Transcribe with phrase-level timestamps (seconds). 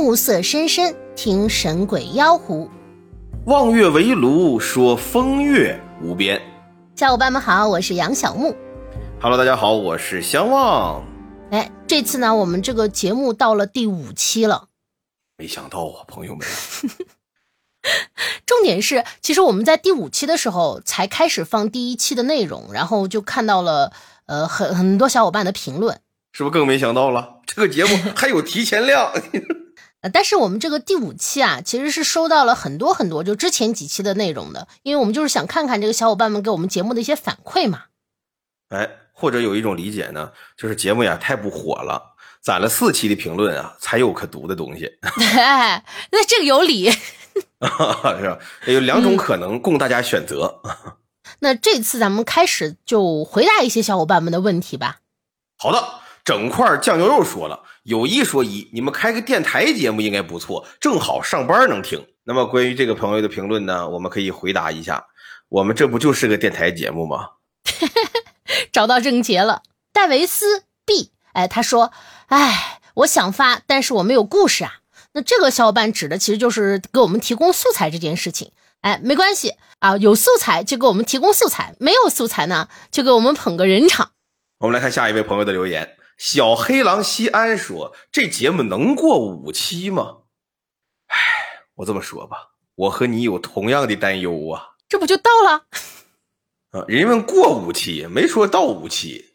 [0.00, 2.70] 暮色深深，听神鬼妖狐。
[3.44, 6.40] 望月围炉，说风月无边。
[6.96, 8.56] 小伙伴们好，我是杨小木。
[9.20, 11.04] Hello，大家好，我是相望。
[11.50, 14.68] 哎，这次呢，我们这个节目到了第五期了。
[15.36, 16.48] 没想到啊，朋友们，
[18.46, 23.92] 重点是，其实我们在第五期的时候才开始放第一期的内容，然后就看到了
[24.24, 26.00] 呃很很多小伙伴的评论。
[26.32, 27.40] 是不是更没想到了？
[27.44, 29.12] 这个节目还有提前量。
[30.02, 37.84] 呃，但是我们这个第五期啊，其实是收到了很多很多就之前几期的内容的，因为我们就是想看看这个小伙伴们给我们节目的一些反馈嘛。
[38.70, 44.98] 哎，或者有一种理解呢，就是节目呀太不火了，攒了四期的评论啊，才有可读的东西，
[45.36, 46.90] 哎，那这个有理。
[47.60, 47.68] 是
[48.26, 48.38] 吧？
[48.66, 50.60] 有两种可能供大家选择。
[51.40, 55.00] 那这次咱们开始就回答一些小伙伴们的问题吧。
[55.58, 62.06] 好的，整块酱牛肉说了，有一说一，你们开个电台节目应该不错，正好上班能听。
[62.24, 65.06] 那么关于这个朋友的评论呢，我们可以回答一下，
[65.48, 67.30] 我们这不就是个电台节目吗？
[68.72, 71.92] 找到症结了，戴维斯 B，哎，他说，
[72.26, 74.74] 哎，我想发，但是我没有故事啊。
[75.12, 78.52] 那这个小伙伴指的其实就是给我们提供素材这件事情。
[78.82, 84.12] 哎，没关系啊，有素材就给我们提供素材，没有素材呢，就给我们捧个人场。
[84.58, 90.18] 我们来看下一位朋友的留言，小黑狼西安说：“这节目能过五期吗？”
[91.08, 91.16] 哎，
[91.76, 94.72] 我这么说吧，我和你有同样的担忧啊。
[94.86, 95.64] 这不就到了？
[96.72, 99.32] 啊，人问过五期，没说到五期。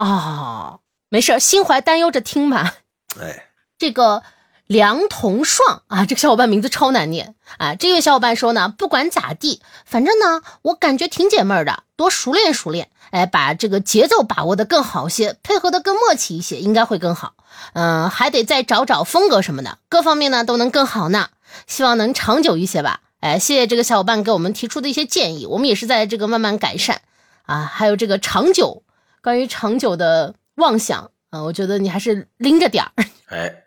[0.00, 2.78] 哦，没事，心怀担忧着听吧。
[3.20, 4.24] 哎，这个
[4.66, 7.76] 梁同爽啊，这个小伙伴名字超难念啊。
[7.76, 17.34] 这位小伙伴说呢，不管咋地，反正呢，我感觉挺解闷的，多熟练熟练，哎，把这个节奏把握的更好些，配合的更默契一些，应该会更好。
[17.74, 21.28] 嗯、还得再找找风格什么的，各方面呢都能更好呢。
[21.68, 23.02] 希望能长久一些吧。
[23.20, 27.02] 哎，谢谢这个小伙伴给我们提出的一些建议，我们也是在这个慢慢改善
[27.44, 27.70] 啊。
[27.72, 28.82] 还有这个长久，
[29.22, 32.90] 关于长久的妄想啊，我觉得你还是拎着点儿。
[33.30, 33.62] 哎，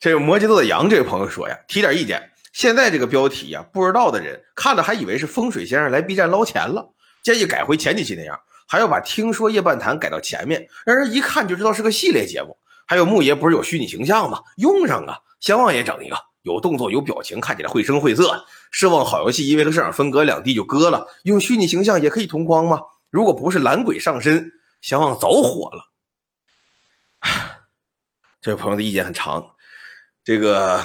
[0.00, 2.30] 这个摩羯座的羊这位朋友说呀，提点意见。
[2.54, 8.40] 现在这个标题呀，不知道的人看了还以为是风水先生来 B 站捞钱了，建议改回前几期那样，
[8.72, 12.56] 还要把听说夜半谈改到前面，让人一看就知道是个系列节目。
[12.86, 14.40] 还有木爷不是有虚拟形象吗？
[14.56, 18.46] 用上啊，相望也整一个，有动作有表情，看起来绘声绘色。
[18.72, 22.80] 奢望好游戏因为和市场分隔两地就割了，用虚拟形象也可以同框吗？
[23.10, 24.50] 如果不是懒鬼上身，
[24.80, 25.92] 相望早火了。
[28.40, 29.50] 这位朋友的意见很长，
[30.24, 30.82] 这个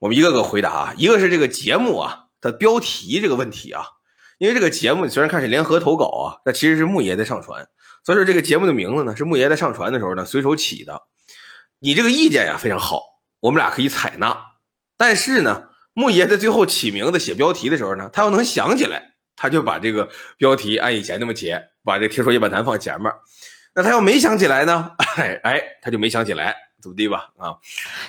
[0.00, 0.94] 我们一个个回答啊。
[0.96, 3.84] 一个是这个节目啊的标题这个问题啊，
[4.42, 7.64] 因为这个节目虽然看是联合投稿啊，但其实是木爷在上传，
[8.04, 11.00] 所以说这个节目的名字呢是木爷在上传的时候呢随手起的。
[11.78, 13.00] 你这个意见呀非常好，
[13.38, 14.36] 我们俩可以采纳。
[14.96, 23.12] 但是呢，木爷在最后起名字写标题的时候呢，他要能想起来，他就把这个标题按以前那么写，把这听说夜半谈放前面。
[23.76, 27.30] 那他要没想起来呢， 哎哎，他就没想起来，怎么地吧？
[27.38, 27.56] 啊，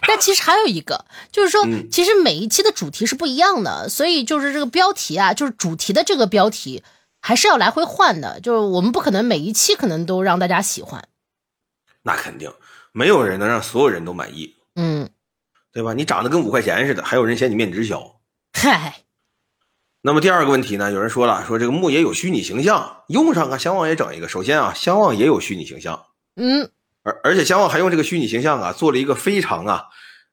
[0.08, 6.84] 但其实还有一个，就是说嗯，其实每一期的主题是不一样的，所以就是这个标题啊，就是主题的这个标题
[7.22, 11.08] 还是要来回换的，就是我们不可能每一期可能都让大家喜欢。
[12.02, 12.52] 那肯定
[12.92, 15.10] 没有人能让所有人都满意，嗯，
[15.72, 15.94] 对吧？
[15.94, 18.20] 你长得跟五块钱似的，还有人嫌你面值小。
[18.52, 19.04] 嗨，
[20.02, 20.92] 那么第二个问题呢？
[20.92, 24.28] 有人说了，说这个木野有虚拟形象，用上啊，相望也整一个。
[24.28, 26.70] 首先啊，相望也有虚拟形象，嗯，
[27.04, 29.84] 而而且相望还用这个虚拟形象啊，做了一个非常啊，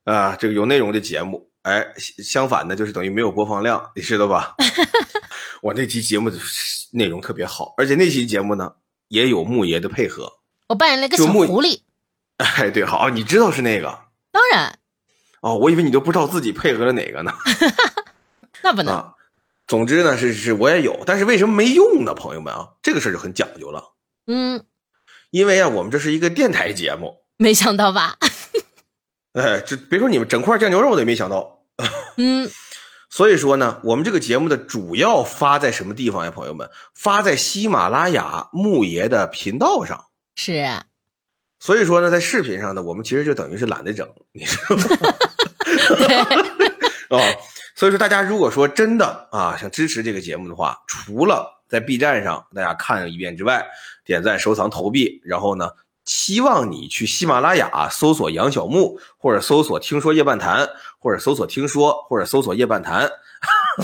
[0.05, 1.49] 啊、这个有内容的节目。
[1.63, 1.93] 哎，
[2.23, 4.55] 相反呢，就是等于没有播放量，你知道吧？
[5.61, 6.37] 我那期节目的
[6.91, 8.71] 内容特别好，而且那期节目呢
[9.09, 10.27] 也有木爷的配合。
[10.69, 11.81] 我扮演了个小狐狸，
[12.37, 13.99] 哎，对，好，你知道是那个
[14.31, 14.79] 当然
[15.41, 17.31] 哦，我以为你都不知道自己配合了哪个呢。
[18.63, 18.95] 那不能。
[18.95, 19.13] 啊，
[19.67, 22.15] 总之呢，是是我也有，但是为什么没用呢？
[22.15, 23.83] 朋友们啊，这个事儿就很讲究了，
[24.25, 24.65] 嗯，
[25.31, 28.17] 因为啊，我们这是一个电台节目，没想到吧？
[29.33, 31.63] 哎，这别说你们整块酱牛肉的也没想到，
[32.17, 32.49] 嗯，
[33.09, 36.31] 所以说呢，我们这个节目的主要发在什么地方呀？
[36.31, 40.03] 朋友们，发在喜马拉雅木爷的频道上。
[40.35, 40.65] 是，
[41.59, 44.83] 所以说呢，在视频上呢，我们其实就等于是懒得整，你知道吗？
[47.11, 47.21] 哦，
[47.75, 53.65] 所以说大家如果说真的啊想支持这个节目的话，除了在 B 站上大家看一遍之外，
[54.03, 55.69] 点赞、收藏、投币，然后呢，
[56.03, 60.67] 希望你去喜马拉雅搜索杨小木，或者搜索“听说夜半谈”，
[60.99, 63.09] 或者搜索“听说”，或者搜索“夜半谈”，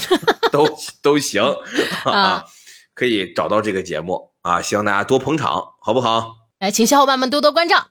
[0.52, 0.68] 都
[1.02, 1.42] 都行
[2.04, 2.46] 啊啊，
[2.94, 6.36] 可以找到这个节目啊，希望大家多捧场，好不好？
[6.60, 7.88] 哎，请小伙伴们多多关照。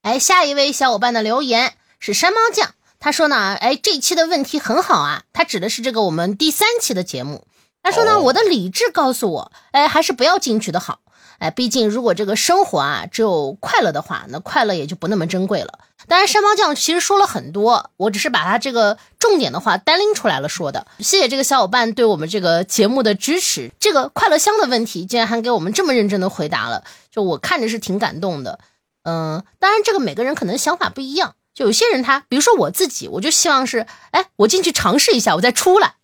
[0.00, 7.46] 哎，下一位小伙伴的留言是山猫酱，他说呢，哎，这期的问题很好啊，他指的是这个我们第三期的节目。
[7.86, 10.98] 他说呢，哦我的理智告诉我，哎，还是不要进去的好。
[11.38, 15.78] 哎，毕竟如果这个生活啊只有快乐的话，那快乐也就不那么珍贵了。
[16.08, 20.88] 当然，山猫酱其实说了很多，我只是把他这个重点的话单拎出来了说的。
[20.98, 23.70] 谢谢这个小伙伴对我们这个节目的支持。
[23.78, 26.82] 这个快乐箱的问题，竟然还给我们这么认真的回答了，
[27.12, 28.58] 就我看着是挺感动的。
[29.04, 35.94] 嗯，当然这个每个人可能想法不一样，就有些人他，比如说我自己，我就希望是，哎，我进去尝试一下，我再出来，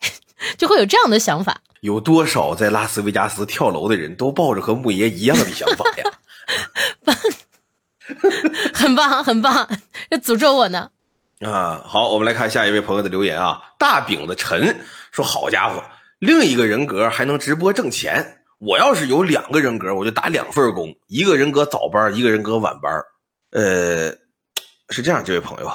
[0.57, 1.61] 就会有这样的想法。
[1.81, 6.05] 有多少在拉斯维加斯跳楼的人都抱着和木爷一样的想法呀？
[8.75, 9.69] 很棒，很棒，
[10.11, 10.91] 要诅咒我呢。
[11.41, 13.61] 啊，好，我们来看下一位朋友的留言啊。
[13.79, 14.81] 大饼子陈
[15.11, 15.83] 说：“好家伙，
[16.19, 18.43] 另一个人格还能直播挣钱。
[18.59, 22.93] 我要是有两个人格，我就打两份工，一个人格早班，一个人格晚班。
[23.51, 24.11] 呃，
[24.91, 25.73] 是这样，这位朋友，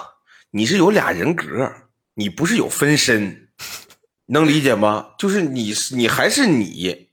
[0.52, 1.70] 你是有俩人格，
[2.14, 3.47] 你不是有分身，
[4.28, 5.08] 能理解吗？
[5.18, 7.08] 就是你，你还是你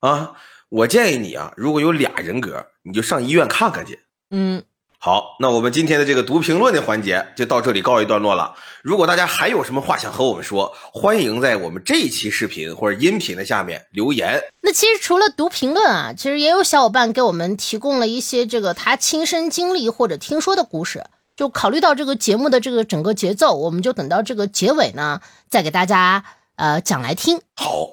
[0.00, 0.34] 啊。
[0.68, 4.64] 我建议你啊，如果有俩人格，你就上医院看看去。”嗯，
[4.98, 8.52] 好，那我们今天的这个读评论的环节就到这里告一段落了。
[8.82, 14.42] 如果大家还有什么话想和我们说，欢迎在我们这一期视频或者音频的下面留言。
[14.62, 21.04] 那其实除了读评论啊，其实也有小伙伴给我们提供了一些这个他亲身经历或者听说的故事。
[21.36, 26.24] 就考虑到这个节目的这个整个节奏，我们就等到这个结尾呢，再给大家
[26.56, 27.40] 呃讲来听。
[27.56, 27.88] 好，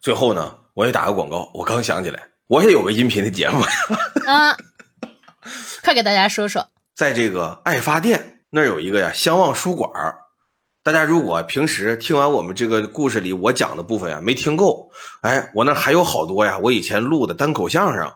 [0.00, 3.60] 最后呢，我也打个广告，我刚想起来，我也有个音频的节目，
[4.26, 4.56] 啊，
[5.82, 6.66] 快给大家说说。
[6.94, 10.18] 在这个爱发电那儿有一个呀相望书馆儿
[10.82, 14.90] 大家如果平时听完我们这个故事里我讲的部分呀没听够，
[15.22, 18.10] 哎，我那儿还有好多呀，我以前录的单口相声，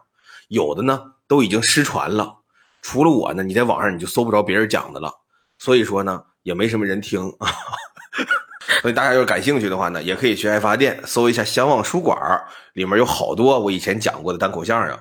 [0.48, 2.36] 有的呢都已经失传了。
[2.82, 5.10] 除了我呢，你在网上你就搜不着别人讲的了，
[5.58, 7.32] 所以说呢也没什么人听。
[8.82, 14.98] 所以大家要是感兴趣的话呢，也可以去爱发电搜一下相望书馆儿里面有好多我以前讲过的单口相声，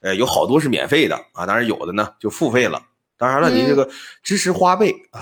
[0.00, 2.82] 呃，有好多是免费的啊，当然有的呢就付费了。
[3.16, 3.88] 当然了，你这个
[4.22, 5.20] 支持花呗啊。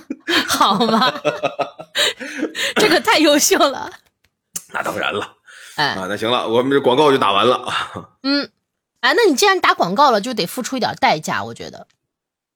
[0.48, 1.12] 好吗？
[2.76, 3.90] 这个太优秀了。
[4.72, 5.36] 那当然了
[5.76, 7.66] 哎，啊，那行了，我们这广告就打完了。
[8.22, 8.48] 嗯，
[9.00, 11.86] 哎，那你既然打广告了，就得付出一点代价，我觉得。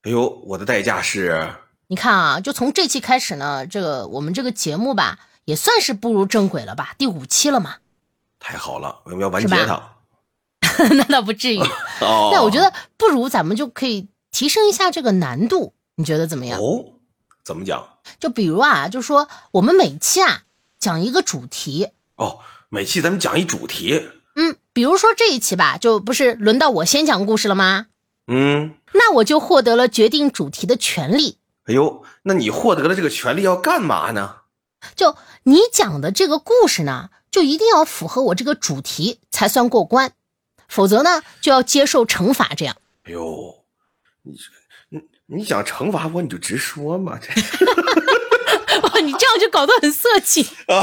[0.05, 1.47] 哎呦，我的代价是，
[1.89, 7.77] 你看啊，就从这期开始呢，这个我们这个节目吧，也算是步入正轨了吧，第五期了嘛。
[8.41, 9.95] 太好了，我们要完是结吧
[10.61, 10.89] 它。
[10.95, 11.59] 那倒不至于。
[12.01, 16.59] 哦，那我觉得不如咱们就可以提升一下这个难度，你觉得怎么样？
[16.59, 16.95] 哦，
[17.45, 17.87] 怎么讲？
[18.19, 20.43] 就比如啊，就说我们每期啊
[20.79, 22.41] 讲一个主题，哦，
[22.71, 24.09] 每期咱们讲一主题。
[24.37, 27.87] 嗯，比如说这一期吧，就不是轮到我先讲故事了吗？
[28.27, 31.39] 嗯，那我就获得了决定主题的权利。
[31.67, 34.37] 哎呦，那你获得了这个权利要干嘛呢？
[34.95, 40.13] 就你讲的这个故事呢，就一定要符合我这个主题才算过关，
[40.69, 42.51] 否则呢就要接受惩罚。
[42.55, 43.65] 这样，哎呦，
[44.23, 44.37] 你
[44.91, 45.01] 你
[45.39, 47.19] 你想惩罚我，你就直说嘛。
[47.19, 47.29] 这
[48.83, 50.77] 哇，你这样就搞得很色情啊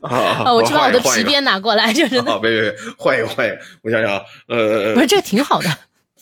[0.00, 0.52] 啊！
[0.54, 5.68] 我去把我的皮鞭拿过来，就是啊，别别别，换一个换一个，我想想啊，呃，不是这个挺好的。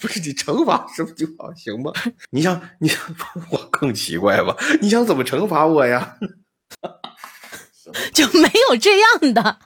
[0.00, 1.92] 不是你惩罚是不是就好行吗？
[2.30, 2.98] 你想你想
[3.50, 4.56] 我更奇怪吧？
[4.80, 6.16] 你想怎么惩罚我呀？
[8.12, 9.58] 就没有这样的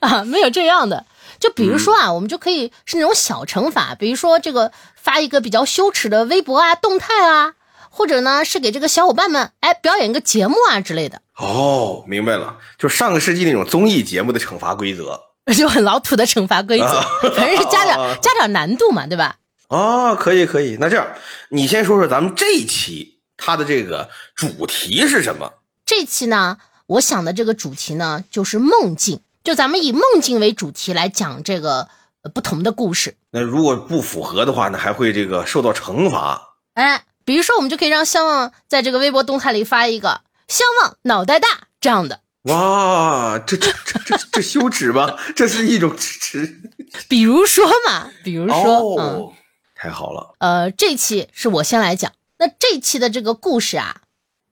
[0.00, 1.06] 啊，没有这样的。
[1.40, 7.54] 就比如说啊，我们就可以是那种小惩罚，比如说这个发一个比较羞耻的微博啊、动态啊，
[7.90, 15.20] 或者呢是给这个小伙伴们哎表演个节目啊之类的，哦，明白了，就上个世纪那种综艺节目的惩罚规则
[15.56, 17.00] 就很老土的惩罚规则，
[17.36, 19.36] 反正是加点加点难度嘛，对吧？
[19.68, 20.76] 哦，可以可以。
[20.80, 21.06] 那这样，
[21.50, 25.52] 你先说说咱们这一期它的这个主题是什么？
[25.84, 31.88] 这期呢，我想的这个主题呢就是梦境，就咱们以梦境为主题来讲这个
[32.22, 33.16] 呃不同的故事。
[33.30, 36.54] 那如果不符合的话呢，还会这个受到惩罚。
[36.74, 41.48] 哎，比如说，我们就可以让相望在这个微博动态里发一个“相望脑袋大”
[41.80, 42.20] 这样的。
[42.52, 45.16] 哇，这这这这这羞耻吧？
[45.34, 46.60] 这是一种耻。
[47.08, 49.32] 比如说嘛，比如说，嗯，哦，
[49.74, 50.34] 太好了。
[50.40, 52.12] 呃，这期是我先来讲。
[52.36, 54.02] 那这期的这个故事啊，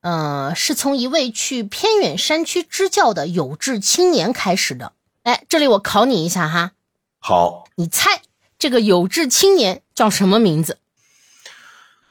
[0.01, 4.95] 呃，是从一位去偏远山区支教的有志青年开始的。
[5.25, 6.73] 哎，这里我考你一下哈，
[7.19, 8.23] 好，你猜
[8.59, 10.79] 这个有志青年叫什么名字？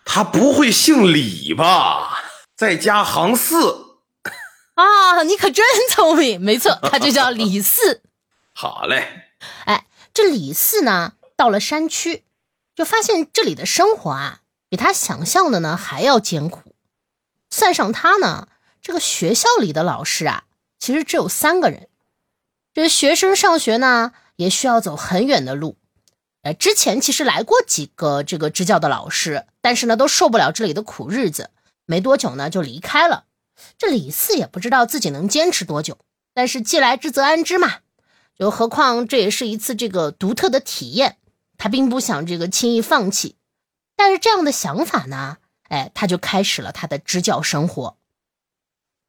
[0.06, 2.20] 他不会姓李吧？
[2.56, 3.91] 再加行四。
[4.82, 8.02] 啊，你可真聪明，没错，他就叫李四。
[8.54, 9.28] 好嘞。
[9.66, 12.24] 哎，这李四呢，到了山区，
[12.76, 16.74] 就发现这里的生活啊，比他想象的呢还要艰苦。
[17.50, 18.48] 算上他呢，
[18.82, 20.46] 这个学校里的老师啊，
[20.80, 21.88] 其实只有三个人。
[22.74, 25.78] 这学生上学呢，也需要走很远的路。
[26.44, 31.52] 呃，之前其实来过几个这个支教的老师，但是呢，都受不了这里的苦日子，
[31.86, 33.26] 没多久呢就离开了。
[33.78, 35.98] 这李四也不知道自己能坚持多久，
[36.34, 37.80] 但是既来之则安之嘛。
[38.38, 41.18] 就何况这也是一次这个独特的体验，
[41.58, 43.36] 他并不想这个轻易放弃。
[43.96, 45.38] 带着这样的想法呢，
[45.70, 47.98] 哎，他就开始了他的支教生活。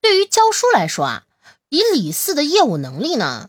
[0.02, 1.25] 对于教书来说啊，
[1.71, 3.49] 以李四的业务能力呢，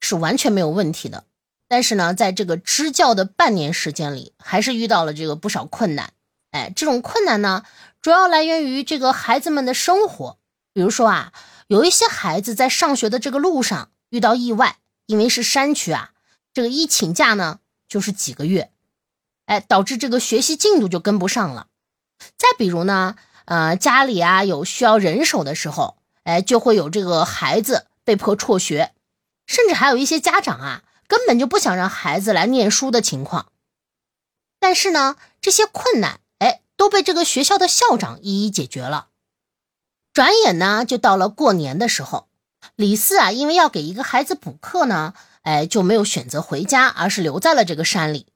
[0.00, 1.24] 是完全没有问题的。
[1.68, 6.12] 但是呢，在这个支教的半年时间里，还是遇到了这个不少困难。
[6.50, 7.64] 哎，这种困难呢，
[8.04, 10.38] 主要来源于这个孩子们的生活。
[10.74, 11.32] 比如说啊，
[11.68, 16.10] 有一些孩子在上学的这个路上遇到意外，因为是山区啊，
[16.52, 18.70] 这个一请假呢就是几个月。
[19.46, 21.68] 哎，导致这个学习进度就跟不上了。
[22.36, 28.92] 再比如呢，呃，家里啊有需要人手的时候，哎，就会有这个孩子被迫辍学，
[29.46, 33.50] 甚至还有一些家长啊，根本就不想让孩子来念书的情况。
[34.60, 36.20] 但是呢，这些困难，
[36.76, 39.08] 都被这个学校的校长一一解决了。
[40.12, 42.28] 转眼呢，就到了过年的时候，
[42.76, 48.28] 李四啊，因为要给一个孩子补课呢，哎，就没有选择回家，而是留在了这个山里。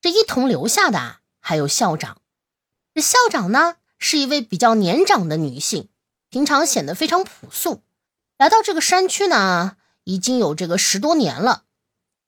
[0.00, 2.18] 这一同留下的，还有校长。
[2.92, 5.88] 这校长呢，是一位比较年长的女性，
[6.28, 7.82] 平常显得非常朴素。
[8.36, 11.62] 来到这个山区呢，已经有这个十多年了。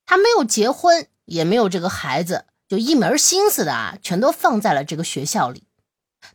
[0.06, 5.64] 她没有结婚，也没有这个孩子，就一门心思的啊，全都放在了这个学校里。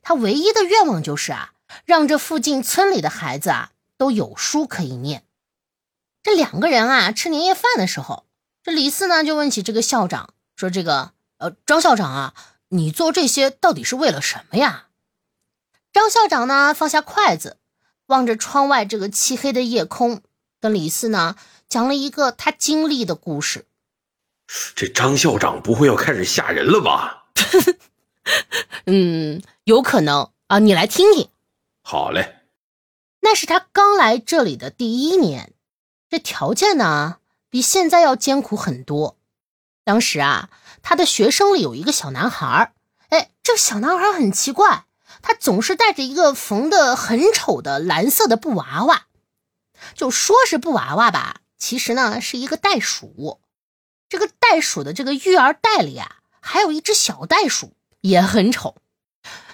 [0.02, 1.54] 他唯一的愿望就是啊，
[1.86, 5.24] 让这附近村里的孩子啊都有书可以念。
[6.22, 8.26] 这两个人啊，吃年夜饭的时候，
[8.64, 12.34] 这李四呢就问起这个校长，说：“这个。”呃，张校长啊，
[12.68, 14.88] 你做这些到底是为了什么呀？
[15.94, 17.56] 张校长呢，放下筷子，
[18.08, 20.22] 望着窗外这个漆黑的夜空，
[20.60, 21.38] 跟李四呢
[21.70, 23.66] 讲了一个他经历的故事。
[24.75, 27.25] 这张校长不会要开始吓人了吧？
[28.86, 31.29] 嗯，有可能啊，你来听听。
[31.82, 32.38] 好嘞。
[33.22, 35.53] 那是他刚来这里的第一年，
[36.10, 37.18] 这条件呢
[37.50, 39.18] 比现在要艰苦很多。
[39.84, 40.50] 当时啊。
[40.82, 42.74] 他的学生里有一个小男孩
[43.10, 44.86] 哎，这小男孩很奇怪，
[45.22, 49.08] 他总是带着一个缝的很丑的蓝色的布娃娃，
[49.94, 53.41] 就说是布娃娃吧，其实呢是一个袋鼠。
[54.10, 58.75] 这个袋鼠的这个育儿袋里啊，还有一只小袋鼠，也很丑。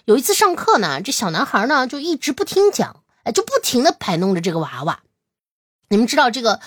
[0.05, 5.01] 有一次上课呢，这小男孩呢就一直不听讲，哎，就不停的摆弄着这个娃娃。
[5.89, 6.61] 你们知道这个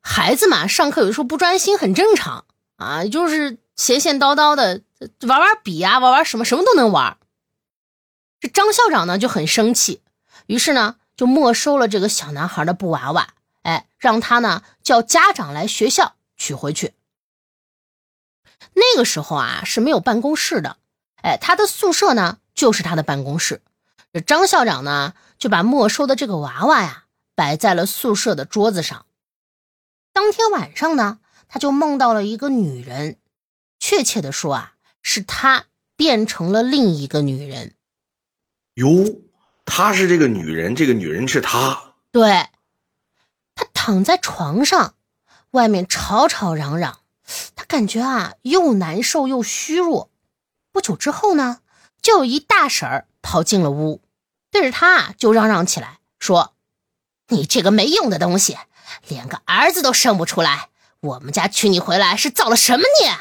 [0.00, 3.58] 孩子嘛，上课有时候不专心很正常啊，就是。
[3.78, 4.82] 闲闲叨叨的
[5.20, 7.16] 玩玩笔啊，玩玩什么什么都能玩。
[8.40, 10.02] 这张校长呢就很生气，
[10.48, 16.94] 于是呢就没收了这个小男孩的布娃娃，哎，让他呢叫家长来学校取回去。
[18.78, 20.78] 那个时候啊是没有办公室的，
[21.22, 23.62] 哎，他的宿舍呢就是他的办公室。
[24.12, 27.04] 这张校长呢就把没收的这个娃娃呀
[27.34, 29.04] 摆在了宿舍的桌子上。
[30.12, 31.18] 当天晚上呢，
[31.48, 33.18] 他就梦到了一个女人。
[33.80, 37.74] 确切的说啊，是他变成了另一个女人。
[38.74, 38.88] 哟，
[39.64, 41.94] 她是这个女人，这个女人是他。
[42.10, 42.48] 对，
[43.54, 44.94] 他躺在床上，
[45.50, 47.00] 外面吵吵嚷嚷，
[47.56, 50.10] 他感觉啊又难受又虚弱。
[50.72, 51.60] 不久之后呢，
[52.00, 54.00] 就有一大婶儿跑进了屋，
[54.50, 56.54] 对着他就嚷嚷起来，说
[57.28, 58.56] ：“你这个没用的东西，
[59.06, 60.70] 连个儿子都生不出来，
[61.00, 63.12] 我们家娶你回来是造了什么孽？”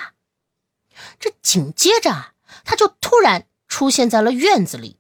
[1.20, 2.34] 这紧接着，
[2.64, 5.00] 他就突然出现在了院子里，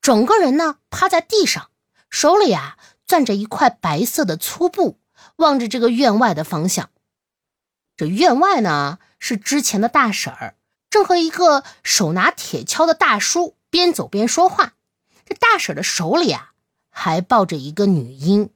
[0.00, 1.70] 整个人呢趴在地上，
[2.10, 4.98] 手里啊攥着一块白色的粗布，
[5.36, 6.90] 望着这个院外的方向。
[7.96, 10.56] 这院外呢是之前的大婶儿，
[10.90, 14.74] 正和一个手拿铁锹的大叔边走边说话。
[15.24, 16.52] 这大婶的手里啊
[16.90, 18.50] 还抱着一个女婴。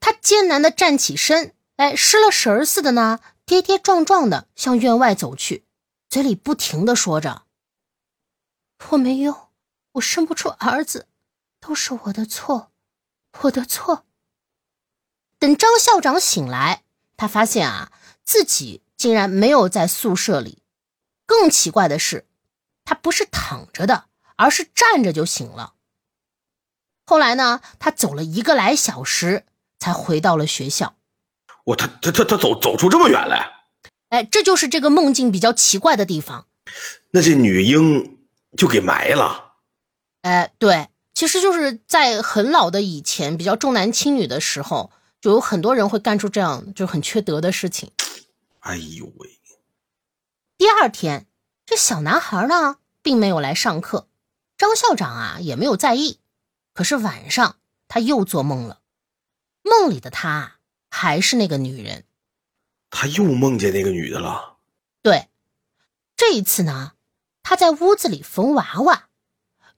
[0.00, 3.20] 她艰难的站起身，哎，失了神似的呢。
[3.44, 5.66] 跌跌撞撞的向院外走去，
[6.08, 7.42] 嘴里不停的说着
[8.90, 9.48] ：“我没用，
[9.92, 11.08] 我生不出儿子，
[11.60, 12.70] 都是我的错，
[13.40, 14.06] 我的错。”
[15.40, 16.84] 等张校长醒来，
[17.16, 17.92] 他发现啊，
[18.24, 20.62] 自己竟然没有在宿舍里。
[21.26, 22.26] 更奇怪的是，
[22.84, 25.74] 他不是躺着的，而是站着就醒了。
[27.04, 29.44] 后来呢，他走了一个来小时，
[29.78, 30.94] 才回到了学校。
[31.64, 33.50] 我他他他他走走出这么远来，
[34.08, 36.46] 哎，这就是这个梦境比较奇怪的地方。
[37.12, 38.18] 那这女婴
[38.56, 39.54] 就给埋了。
[40.22, 44.92] 哎，对，其实就是在很老的以前，比较重男轻女的时候，
[45.22, 47.92] 就有很多人会干出这样就很缺德的事情。
[48.58, 49.38] 哎呦喂！
[50.58, 51.28] 第二天，
[51.64, 54.08] 这小男孩呢，并没有来上课，
[54.58, 56.18] 张校长啊也没有在意。
[56.74, 58.80] 可是晚上他又做梦了，
[59.62, 60.56] 梦里的他
[60.90, 62.04] 还是那个女人。
[62.90, 64.56] 他又梦见那个女的了。
[65.02, 65.28] 对，
[66.16, 66.94] 这一次呢，
[67.44, 69.08] 他在屋子里缝娃娃，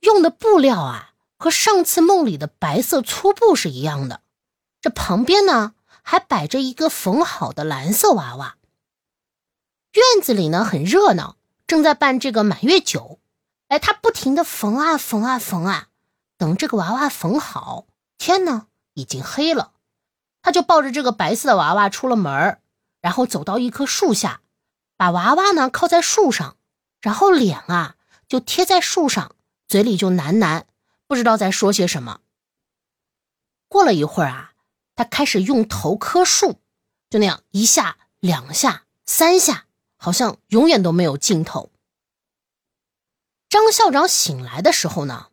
[0.00, 4.22] 用的布料啊和上次梦里的白色粗布是一样的。
[4.84, 5.72] 这旁边呢
[6.02, 8.58] 还摆着一个缝好的蓝色娃娃。
[9.94, 13.18] 院子里呢很热闹，正在办这个满月酒。
[13.68, 15.88] 哎，他不停的缝啊缝啊缝啊，
[16.36, 17.86] 等这个娃娃缝好，
[18.18, 19.72] 天呢已经黑了。
[20.42, 22.60] 他就抱着这个白色的娃娃出了门
[23.00, 24.42] 然后走到一棵树下，
[24.98, 26.58] 把娃娃呢靠在树上，
[27.00, 27.96] 然后脸啊
[28.28, 29.34] 就贴在树上，
[29.66, 30.64] 嘴里就喃喃，
[31.06, 32.20] 不知道在说些什么。
[33.66, 34.50] 过了一会儿啊，
[34.96, 36.60] 他开始用头磕树，
[37.10, 39.66] 就那样一下、两下、三下。
[39.96, 41.70] 好像永远都没有尽头。
[43.48, 45.28] 张校长醒来的时候呢，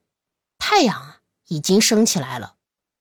[0.58, 2.56] 太阳啊已经升起来了，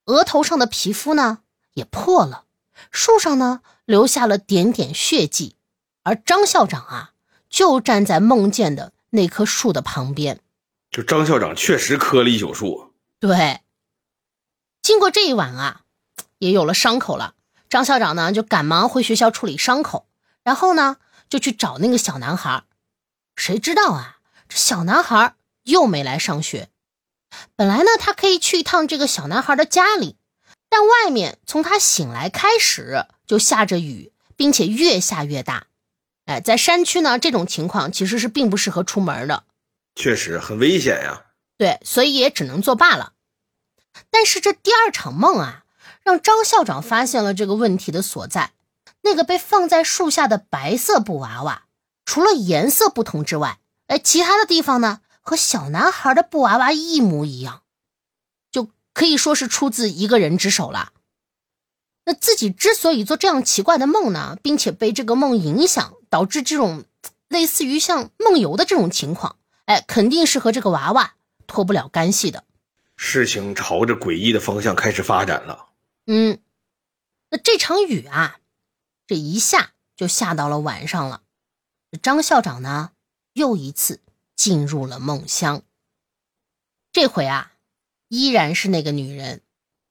[0.07, 2.47] 额头上的皮肤呢也破了，
[2.91, 5.55] 树上呢留下了点点血迹，
[6.03, 7.13] 而张校长啊
[7.49, 10.41] 就站在梦见的那棵树的旁边。
[10.91, 12.93] 就张校长确实磕了一宿树。
[13.21, 13.61] 对，
[14.83, 15.83] 经过这一晚啊，
[16.41, 17.35] 也有了伤口了。
[17.71, 20.09] 张校长呢就赶忙回学校处理伤口，
[20.43, 20.99] 然后呢。
[21.31, 22.65] 就去找那个小男孩，
[23.37, 24.19] 谁知道啊？
[24.49, 26.71] 这小男孩又没来上学。
[27.55, 30.17] 本来呢，他可以去一趟这个小男孩的家里，
[30.69, 35.69] 但外面从他醒来开始就下着雨，并且越下越大。
[36.25, 39.45] 哎，在山区呢，这种情况其实是并不适合出门的，
[39.95, 41.27] 确实很危险呀。
[41.57, 43.13] 对，所以也只能作罢了。
[44.11, 45.63] 但是这第二场梦啊，
[46.11, 48.51] 让张校长发现了这个问题的所在。
[49.03, 51.67] 那个被放在树下的白色布娃娃，
[52.05, 57.63] 除了颜色不同之外，哎，其他的地方呢和小男孩的布娃娃一模一样，
[58.51, 60.93] 就可以说是出自一个人之手了。
[62.05, 66.85] 那自己之所以做这样奇怪的梦呢，并且被这个梦影响，导致这种
[67.29, 71.15] 类似于像梦游的这种情况，哎，肯定是和这个娃娃
[71.47, 72.43] 脱不了干系的。
[72.97, 75.69] 事情朝着诡异的方向开始发展了。
[76.13, 76.43] 嗯，
[77.29, 78.41] 那这场雨啊。
[79.07, 81.23] 这一下就下到了晚上了，
[82.03, 82.91] 张校长呢
[83.33, 84.01] 又一次
[84.35, 85.63] 进入了梦乡。
[86.93, 87.53] 这回啊，
[88.09, 89.43] 依然是那个女人，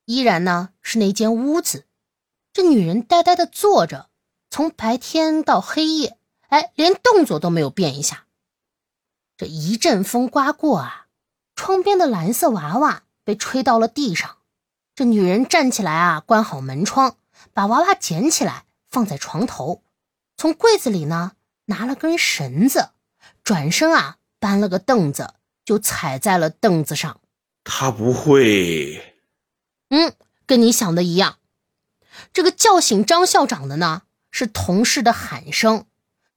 [0.04, 1.88] 依然呢是那间屋子。
[2.52, 4.10] 这女人呆呆的坐着，
[4.50, 6.18] 从白天到黑夜，
[6.50, 8.26] 哎，连动作都没有变一下。
[9.38, 11.08] 这一阵风刮过啊，
[11.56, 14.39] 窗边的蓝色娃娃被吹到了地上。
[15.00, 17.16] 这女人站起来啊，关好门窗，
[17.54, 18.66] 把娃娃捡起来。
[18.90, 19.82] 放在床头，
[20.36, 21.32] 从柜子里呢
[21.68, 22.90] 拿了根绳子，
[23.42, 27.22] 转身啊搬了个凳子，就踩在了凳子上。
[27.64, 29.16] 他不会，
[29.88, 30.12] 嗯，
[30.46, 31.38] 跟你想的一样。
[32.34, 35.86] 这个叫醒张校长的呢是同事的喊声。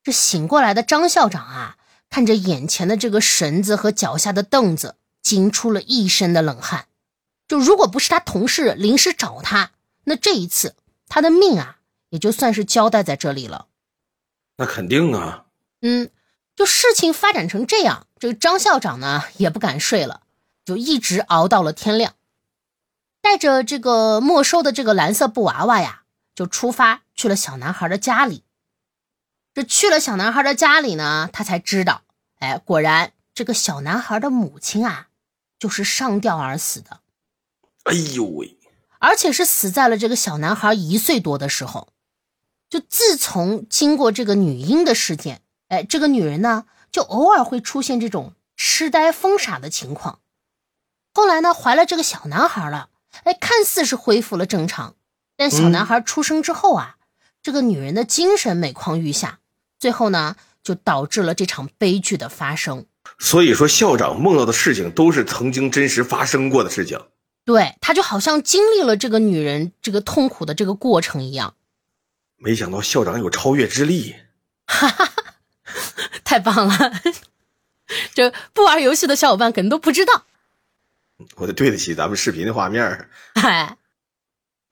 [0.05, 6.87] 这醒过来的张校长啊，看着眼前的这个绳子和脚下的凳子，惊出了一身的冷汗。
[7.52, 9.72] 就如果不是他同事临时找他，
[10.04, 10.74] 那这一次
[11.06, 11.80] 他的命啊。
[12.08, 13.66] 也就算是交代在这里了，
[14.56, 15.44] 那肯定啊。
[15.82, 16.10] 嗯，
[16.56, 20.22] 就事情发展成这样，这个张校长呢也不敢睡了，
[20.64, 22.14] 就一直熬到了天亮，
[23.20, 28.44] 带着这个没收的这个蓝色布娃娃呀，就出发去了小男孩的家里。
[29.52, 32.00] 这去了小男孩的家里呢，他才知道，
[32.38, 35.08] 哎，果然这个小男孩的母亲啊，
[35.58, 37.00] 就是上吊而死的。
[37.84, 38.56] 哎呦喂！
[38.98, 41.88] 而且是死在了这个小男孩一岁多的时候。
[42.70, 50.20] 就自从经过这个女婴的事件，哎，这个女人呢，就偶尔会出现这种痴呆疯傻的情况。
[51.12, 52.88] 后来呢，怀了这个小男孩了，
[53.24, 54.94] 哎，看似是恢复了正常，
[55.36, 56.96] 但小男孩出生之后啊，
[57.42, 59.40] 这个女人的精神每况愈下，
[59.78, 62.86] 最后呢，就导致了这场悲剧的发生。
[63.18, 66.98] 所以说，校长梦到的事情都是曾经真实发生过的事情。
[67.44, 71.55] 对他就好像经历了这个女人这个痛苦的这个过程一样。
[72.37, 74.16] 没想到校长有超越之力，
[74.66, 75.12] 哈哈，
[76.24, 76.92] 太棒了！
[78.14, 80.24] 这不玩游戏的小伙伴可能都不知道，
[81.37, 83.09] 我得对得起咱们视频的画面。
[83.35, 83.76] 哎，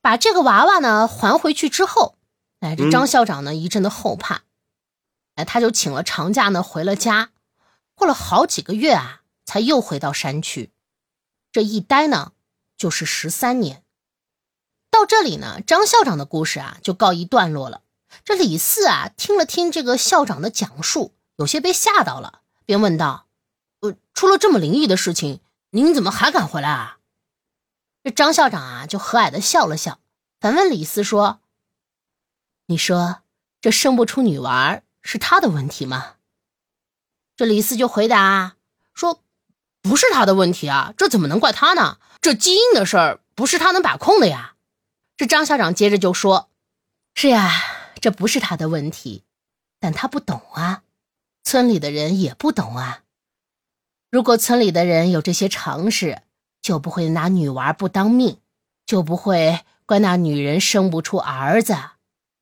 [0.01, 2.17] 把这个娃娃呢还回去之后，
[2.61, 4.43] 哎，这张校长呢一阵的后怕，
[5.35, 7.31] 哎，他就请了长假呢回了家，
[7.95, 10.71] 过了好几个月啊，才又回到山区。
[11.53, 12.33] 这一待呢，
[12.81, 13.85] 就是十三年。
[14.91, 17.83] 到这里呢，张校长的故事啊就告一段落了。
[18.25, 23.29] 这李四啊，听了听这个校长的讲述，有些被吓到了，便问道
[23.81, 25.41] ：“呃，出了这么灵异的事情，
[25.73, 27.01] 您怎么还敢回来啊？”
[28.03, 30.01] 这张校长啊，就和蔼的笑了笑，
[30.41, 31.43] 反问李四说
[32.65, 33.21] ：“你说
[33.61, 36.15] 这生不出女娃是他的问题吗？”
[37.37, 38.57] 这李四就回答
[38.95, 39.23] 说
[39.83, 41.99] ：“不是他的问题啊，这怎么能怪他呢？
[42.21, 44.55] 这基因的事儿不是他能把控的呀。”
[45.17, 46.49] 这张校长接着就说
[47.15, 47.51] ：“是呀，
[48.01, 49.25] 这不是他的问题，
[49.79, 50.83] 但他不懂啊，
[51.45, 53.03] 村里的人也不懂啊。
[54.11, 56.23] 如果村里的人有这些常识，
[56.63, 58.39] 就不会拿女娃不当命，
[58.85, 61.77] 就不会怪那女人生不出儿子，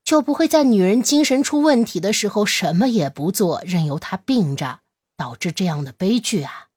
[0.05, 4.81] 就不会在女人精神出问题的时候什么也不做，任由她病着，
[5.17, 6.68] 导致这样的悲剧啊。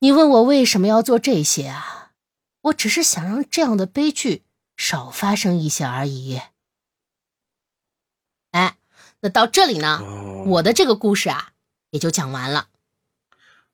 [0.00, 2.12] 你问我为什么要做这些啊？
[2.62, 4.42] 我只是想让这样的悲剧。”
[4.78, 6.40] 少发生一些而已。
[8.52, 8.76] 哎，
[9.18, 10.00] 那到这里呢，
[10.46, 11.50] 我的这个故事啊
[11.90, 12.68] 也就讲完了。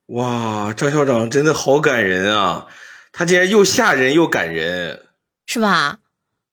[0.07, 2.65] 哇，张校长真的好感人啊！
[3.11, 5.09] 他竟然又吓人又感人，
[5.45, 5.99] 是吧？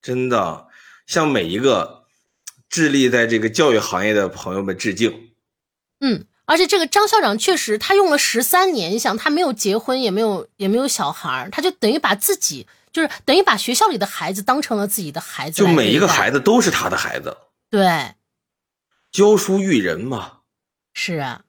[0.03, 0.69] 真的，
[1.07, 2.05] 向每一个
[2.69, 5.33] 致力在这个教育行业的朋友们致敬。
[6.01, 12.67] 嗯，而且这个张校长确实，他用了十三年，你想他没有结婚，也没有也没有小孩他就等于把自己。
[12.93, 17.39] 就是等于把学校里的孩子当成了自己的孩子，就每一个孩子都是他的孩子。
[17.71, 18.17] 对，
[19.11, 20.41] 教书育人嘛。
[20.93, 21.41] 是啊。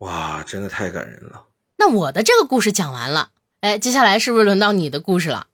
[0.00, 1.46] 哇，真的太感人了。
[1.78, 3.30] 那我的这个故事讲完了，
[3.62, 5.46] 哎，接下来是不是轮到你的故事了？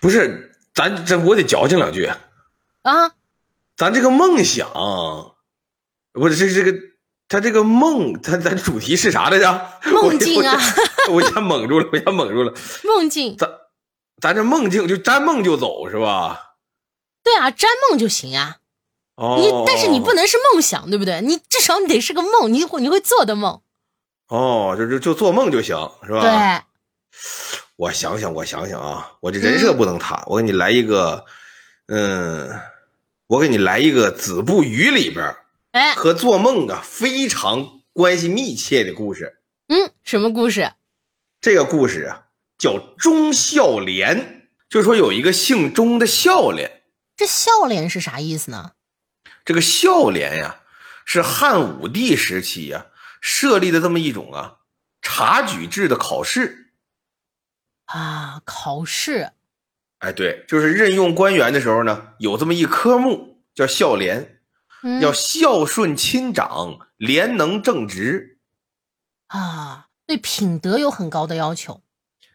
[0.00, 2.10] 不是，咱这我得矫情两句
[2.82, 3.12] 啊。
[3.76, 4.68] 咱这个梦想，
[6.10, 6.95] 不是这这个。
[7.28, 9.70] 他这个梦，他咱主题是啥来着？
[9.92, 10.56] 梦境啊！
[11.10, 12.54] 我一下蒙住了，我一下蒙住了。
[12.84, 13.50] 梦境，咱
[14.20, 16.54] 咱这梦境就沾梦就走是吧？
[17.24, 18.58] 对啊，沾梦就行啊。
[19.16, 19.36] 哦。
[19.40, 21.20] 你但是你不能是梦想，对不对？
[21.20, 23.60] 你至少你得是个梦，你会你会做的梦。
[24.28, 26.20] 哦，就就就做梦就行是吧？
[26.20, 26.62] 对。
[27.76, 31.24] 我想想，我想想啊，我这人设不能塌，我给你来一个，
[31.88, 32.48] 嗯，
[33.26, 35.36] 我给你来一个《子不语》里边。
[35.96, 39.40] 和做梦啊非常关系密切的故事。
[39.68, 40.72] 嗯，什么故事？
[41.40, 42.26] 这个故事啊
[42.58, 46.82] 叫忠孝廉，就是说有一个姓钟的孝廉。
[47.16, 48.72] 这孝廉是啥意思呢？
[49.44, 50.60] 这个孝廉呀，
[51.04, 52.86] 是汉武帝时期呀
[53.20, 54.58] 设立的这么一种啊
[55.00, 56.72] 察举制的考试。
[57.86, 59.30] 啊，考试。
[59.98, 64.35] 哎，对，就是任用官员的时候呢，有这么一科目叫孝廉。
[65.00, 68.38] 要孝顺亲长，廉能正直，
[69.26, 71.82] 啊，对品德有很高的要求。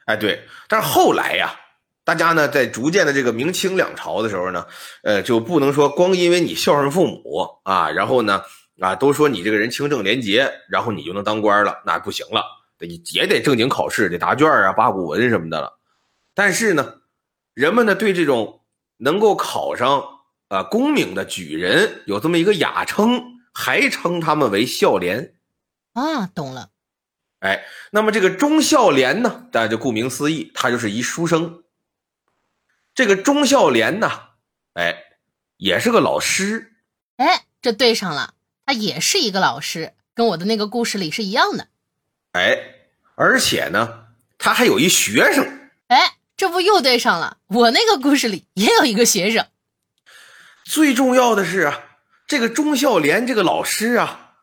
[0.06, 1.56] 哎，对，但是后来呀，
[2.04, 4.66] 大家呢在逐渐的这个明清两朝的时候呢，
[5.04, 8.42] 呃，就不能说光因为你孝顺父母啊，然后呢
[8.80, 12.44] 啊，都说你这个人清正廉洁，然后你就能当官了，那不行了，
[12.78, 15.80] 得也得正经考试，得答卷啊，八股文什么的了。
[16.34, 16.96] 但是呢，
[17.54, 18.62] 人们呢对这种
[18.98, 20.04] 能够考上。
[20.52, 25.34] 啊，功名的举人有这么一个雅称，还称他们为孝廉。
[25.94, 26.72] 啊，懂了。
[27.40, 31.64] 哎，那么这个忠孝廉呢，大家就顾名思义，他就是一书生。
[32.94, 34.12] 这个忠孝廉呢，
[34.74, 34.94] 哎，
[35.56, 36.74] 也是个老师。
[37.16, 38.34] 哎，这对上了，
[38.66, 41.70] 他也是一个老师，跟我的那个故事里是一样的。
[42.34, 42.58] 哎，
[43.16, 45.72] 而且呢，他还有一学生。
[45.88, 49.48] 哎，这不又对上了，我那个故事里也有一个学生。
[50.72, 51.84] 最重要的是啊，
[52.26, 54.36] 这个钟孝廉这个老师啊，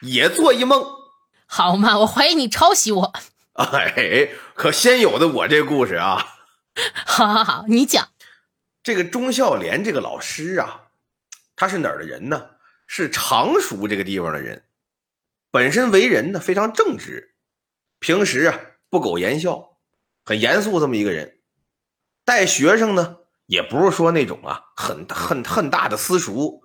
[0.00, 0.82] 也做一梦。
[1.44, 3.12] 好嘛，我怀疑你抄袭我。
[3.52, 6.36] 哎，可先有的我这故事啊。
[7.04, 8.08] 好好好，你讲。
[8.82, 10.84] 这个钟孝廉这个老师啊，
[11.54, 12.52] 他是哪儿的人呢？
[12.86, 14.64] 是常熟这个地方的人。
[15.50, 17.34] 本身为人呢非常正直，
[17.98, 19.76] 平时啊不苟言笑，
[20.24, 21.40] 很严肃这么一个人。
[22.24, 23.18] 带学生呢。
[23.50, 26.60] 也不是说那种啊，很很很大的私塾，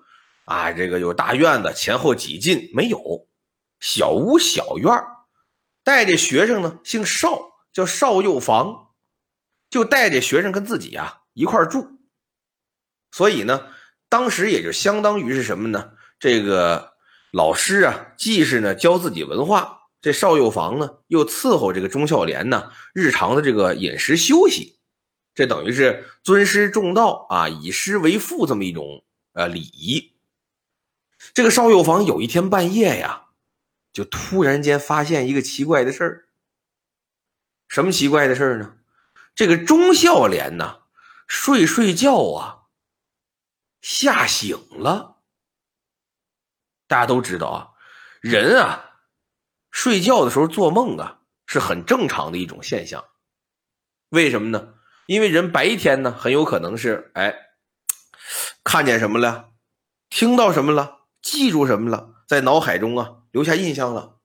[0.45, 3.27] 啊，这个有大院子，前后几进没有，
[3.79, 4.93] 小屋小院
[5.83, 8.89] 带着学生呢，姓邵，叫邵幼房，
[9.67, 11.87] 就带着学生跟自己啊一块住，
[13.11, 13.65] 所以呢，
[14.07, 15.93] 当时也就相当于是什么呢？
[16.19, 16.93] 这个
[17.31, 24.74] 老师啊，既是呢教自己文化，这邵幼房呢又伺候这个钟孝廉呢日常的这个饮食休息。
[25.35, 30.15] 这等于是尊师重道啊，以师为父这么一种呃礼仪。
[31.33, 33.27] 这个邵幼房有一天半夜呀，
[33.91, 36.29] 就突然间发现一个奇怪的事儿。
[37.67, 38.77] 什么奇怪的事儿呢？
[39.35, 40.83] 这个钟孝廉呐，
[41.27, 42.67] 睡睡觉啊，
[43.81, 45.17] 吓醒了。
[46.87, 47.71] 大家都知道啊，
[48.21, 49.01] 人啊，
[49.69, 53.03] 睡觉的时候做梦啊，是很正常的一种现象。
[54.09, 54.75] 为什么呢？
[55.05, 57.33] 因为人白天呢，很有可能是哎，
[58.63, 59.49] 看见什么了，
[60.09, 64.17] 听到什么了，记住什么了，在脑海中啊留下印象了。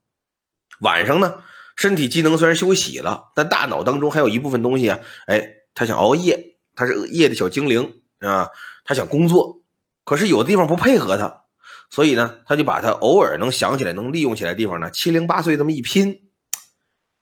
[0.81, 1.43] 晚上呢？
[1.77, 8.51] 身体机能虽然休息了，但大脑当中还有一部分东西啊，哎，他想熬夜，他是夜的小精灵啊，
[8.85, 9.63] 他想工作，
[10.05, 11.45] 可是有的地方不配合他，
[11.89, 16.21] 所以呢，他就把他偶尔能想起来、能利用起来的地方呢，七零八碎这么一拼，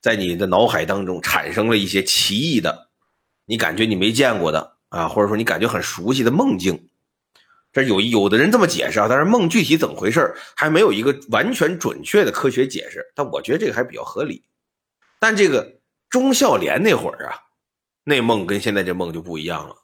[0.01, 2.88] 在你的脑海当中产生了一些奇异的，
[3.49, 6.89] 你感觉你没见过的啊，或者说你感觉很熟悉的梦境。
[7.73, 13.05] 这有有的人这么解释啊，但是梦具体怎么回事还没有一个完全准确的科学解释。
[13.15, 14.45] 但我觉得这个还比较合理。
[15.19, 15.81] 但这个
[16.11, 17.41] 钟孝廉那会儿啊，
[18.05, 19.77] 那梦跟现在这梦就不一样了。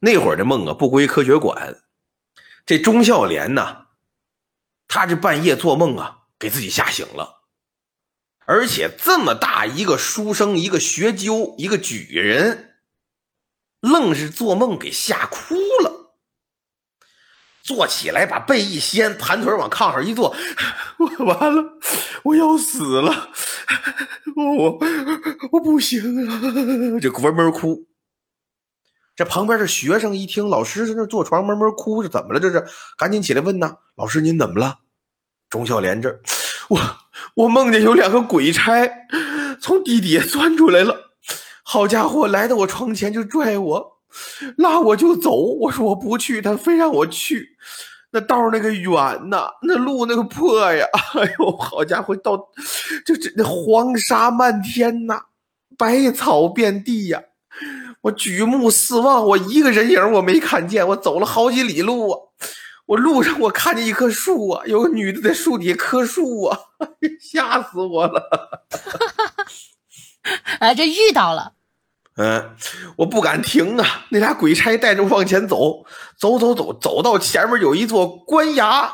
[0.00, 1.76] 那会儿的梦啊，不归科学管。
[2.64, 3.86] 这钟孝廉呢，
[4.88, 7.42] 他这半夜做梦啊，给自己吓醒了，
[8.44, 12.75] 而且这么大一个书生，一个学究，一个举人，
[13.90, 15.92] 愣是做梦给吓哭了。
[17.62, 20.36] 坐起来，把背一掀，盘腿往炕上一坐，
[20.98, 21.64] 我完了，
[22.22, 23.30] 我要死了，
[24.36, 24.78] 我
[25.50, 27.88] 我不行了，就闷闷哭。
[29.16, 32.38] 这旁边的学生一听，老师在那坐床闷闷哭，这怎么了？
[32.38, 32.64] 这是
[32.96, 34.78] 赶紧起来问呐，老师您怎么了？
[35.48, 36.20] 钟孝廉这，
[36.68, 36.78] 我
[37.34, 38.88] 我梦见有两个鬼差
[39.60, 41.05] 从地底下钻出来了，
[41.76, 43.98] 好家伙，来到我床前就拽我。
[44.56, 47.50] 拉我就走，我说我不去，他非让我去。
[48.12, 48.88] 那道那个远
[49.28, 50.86] 呐，那路那个破呀，
[51.20, 52.34] 哎呦，好家伙，到
[53.04, 55.20] 就这那黄沙漫天呐，
[55.76, 57.22] 百草遍地呀。
[58.00, 60.88] 我举目四望，我一个人影我没看见。
[60.88, 62.18] 我走了好几里路啊，
[62.86, 66.58] 我路上我看见一棵树啊，有个女的在树底下棵树啊，
[67.20, 68.30] 吓死我了。
[70.58, 71.55] 啊， 这遇到了。
[72.16, 72.56] 嗯，
[72.96, 74.06] 我不敢停啊！
[74.08, 75.84] 那俩鬼差带着往前走，
[76.16, 78.90] 走走走，走到前面有一座官衙，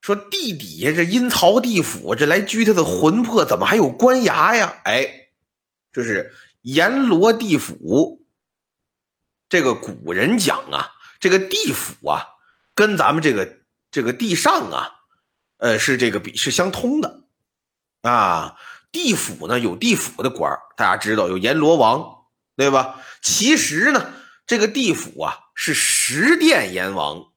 [0.00, 4.80] 说地底下这阴曹地府，这来拘他的魂魄，怎么还有官衙呀？
[4.84, 5.28] 哎，
[5.92, 8.24] 这是阎罗地府。
[9.50, 12.24] 这个古人讲啊，这个地府啊，
[12.74, 13.58] 跟咱们这个
[13.90, 14.90] 这个地上啊，
[15.58, 17.24] 呃，是这个比是相通的
[18.00, 18.56] 啊。
[18.94, 22.26] 地府呢有地府的官大家知道有阎罗王，
[22.56, 23.00] 对吧？
[23.20, 24.12] 其实呢，
[24.46, 27.32] 这个地府啊是十殿阎王，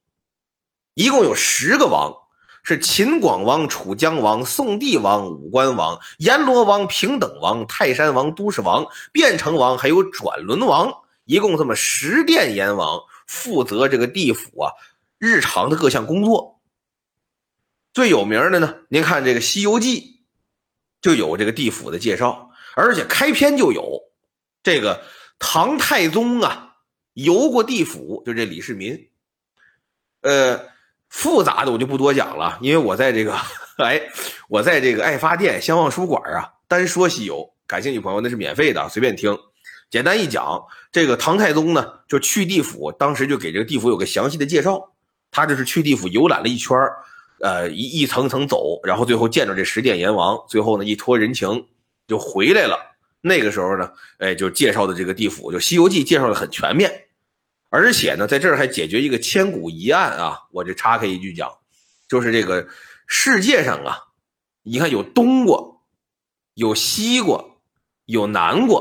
[0.94, 2.14] 一共有十个王，
[2.62, 10.92] 是秦广王、楚江王、宋帝王、武官王、阎罗王、平等王、泰山王、都市王、变城王，还有转轮王，
[11.24, 14.70] 一共这么十殿阎王负责这个地府啊
[15.18, 16.60] 日常的各项工作。
[17.92, 20.14] 最有名的呢，您看这个《西游记》。
[21.00, 24.02] 就有这个地府的介绍，而且开篇就有
[24.62, 25.02] 这个
[25.38, 26.76] 唐太宗啊
[27.14, 29.08] 游过地府，就这李世民。
[30.22, 30.60] 呃，
[31.08, 33.34] 复杂的我就不多讲了，因为我在这个
[33.78, 34.02] 哎，
[34.48, 39.38] 我在这个爱发电相望书馆啊单说西游，感兴趣朋友那是免费的，随便听。
[39.90, 40.60] 简单一讲，
[40.92, 44.92] 这个唐太宗呢就去地府，当时就给这个地府有个详细的介绍，
[45.30, 46.76] 他这是去地府游览了一圈
[47.40, 51.66] 呃，一一层层走，然后最后见着这十殿阎王，最后呢一托人情
[52.06, 52.76] 就回来了。
[53.20, 57.08] 那个时候呢，哎，就介绍的这个地府，就《西游记》介绍的很全面，
[57.68, 60.38] 而且呢，在这儿还解决一个千古疑案啊。
[60.52, 61.50] 我这插开一句讲，
[62.08, 62.66] 就是这个
[63.06, 63.98] 世界上啊，
[64.62, 65.60] 你看有冬瓜，
[66.54, 67.44] 有西瓜，
[68.06, 68.80] 有南瓜，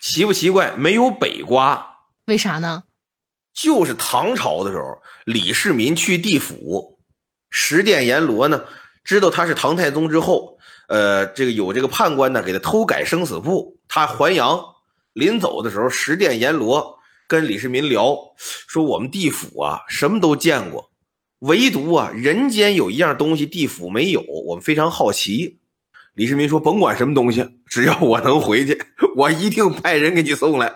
[0.00, 0.72] 奇不奇怪？
[0.76, 2.84] 没有北瓜，为啥呢？
[3.54, 6.91] 就是唐朝的时候，李世民去地府。
[7.54, 8.64] 十殿阎罗呢，
[9.04, 14.58] 知道他是唐太宗之后，呃，这个有这个判官呢，给他偷改生死簿，他还阳。
[15.12, 20.90] 临走的时候，十殿阎罗跟李世民聊，说我们地府啊，什么都见过，
[21.40, 25.58] 唯独啊，人间有一样东西地府没有，我们非常好奇。
[26.14, 28.82] 李世民说，甭管什么东西，只要我能回去，
[29.14, 30.74] 我一定派人给你送来。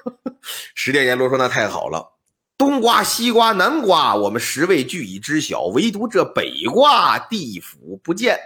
[0.74, 2.19] 十殿阎罗说，那太好了。
[2.60, 8.38] 冬瓜、西瓜、南瓜，我们十位俱已知晓，唯独这北瓜地府不见。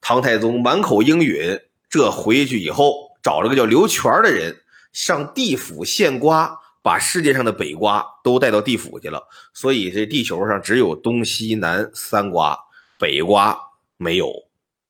[0.00, 1.56] 唐太宗满口应允，
[1.88, 9.22] 这回去以后找了个叫刘全的人上地府献瓜，把世界上的北瓜都带到地府去了。
[9.54, 12.58] 所以这地球上只有东西南三瓜，
[12.98, 13.56] 北瓜
[13.96, 14.28] 没有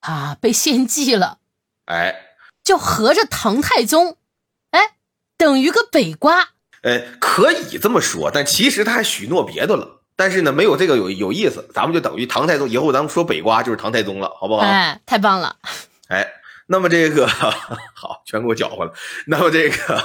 [0.00, 1.40] 啊，被献祭了。
[1.84, 2.14] 哎，
[2.64, 4.16] 就合着唐太宗，
[4.70, 4.96] 哎，
[5.36, 6.55] 等于个北瓜。
[6.86, 10.02] 哎，可以这么说，但其实他还许诺别的了。
[10.14, 12.68] 但是呢，没有这个有有意思，咱们就等于唐太宗。
[12.68, 14.62] 以后咱们说北瓜就是唐太宗了，好不好？
[14.62, 15.56] 哎，太棒了。
[16.08, 16.24] 哎，
[16.68, 17.26] 那么这个
[17.92, 18.94] 好，全给我搅和了。
[19.26, 19.98] 那么这个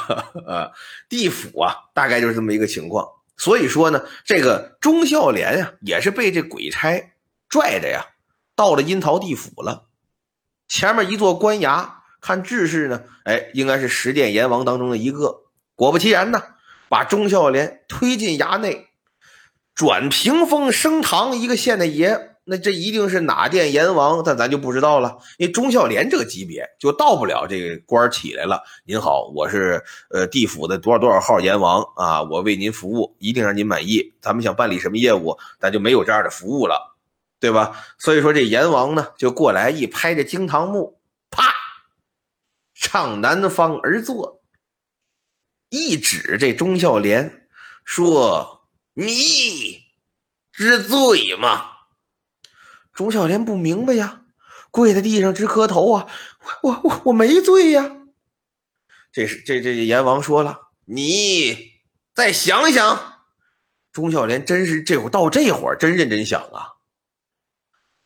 [0.47, 0.71] 呃，
[1.07, 3.07] 地府啊，大概就是这么一个情况。
[3.37, 7.13] 所以说呢，这个忠孝廉呀，也是被这鬼差
[7.47, 8.07] 拽着呀，
[8.55, 9.85] 到了阴曹地府了。
[10.67, 11.87] 前面一座官衙，
[12.19, 15.43] 看志士呢，哎，应该是十殿阎王当中的一个。
[15.75, 16.41] 果不其然呢。
[16.91, 18.87] 把忠孝廉推进衙内，
[19.73, 24.21] 转屏风升堂，一个县的爷，那这一定是哪殿阎王？
[24.21, 25.17] 但咱就不知道了。
[25.37, 28.61] 因为忠孝廉这个级别就到不了这个官起来了。
[28.83, 34.13] 您好，我是呃地府的多少多少号阎王啊，我为您服务，一定让您满意。
[34.19, 36.97] 咱们想办理什么业务，咱就没有这样的服务了，
[37.39, 37.71] 对吧？
[37.97, 40.99] 所以说这阎王呢，就过来一拍这惊堂木，
[41.29, 41.53] 啪，
[42.75, 44.40] 唱南方而坐。
[45.71, 47.47] 一指这忠孝廉，
[47.85, 49.85] 说：“你
[50.51, 51.71] 知罪吗？”
[52.91, 54.23] 忠孝廉不明白呀，
[54.69, 56.07] 跪在地上直磕头啊！
[56.63, 57.89] 我我我没罪呀！
[59.13, 61.71] 这是这这阎王说了：“你
[62.13, 63.21] 再想想。”
[63.93, 66.67] 忠孝廉真是这会到这会儿真认真想啊，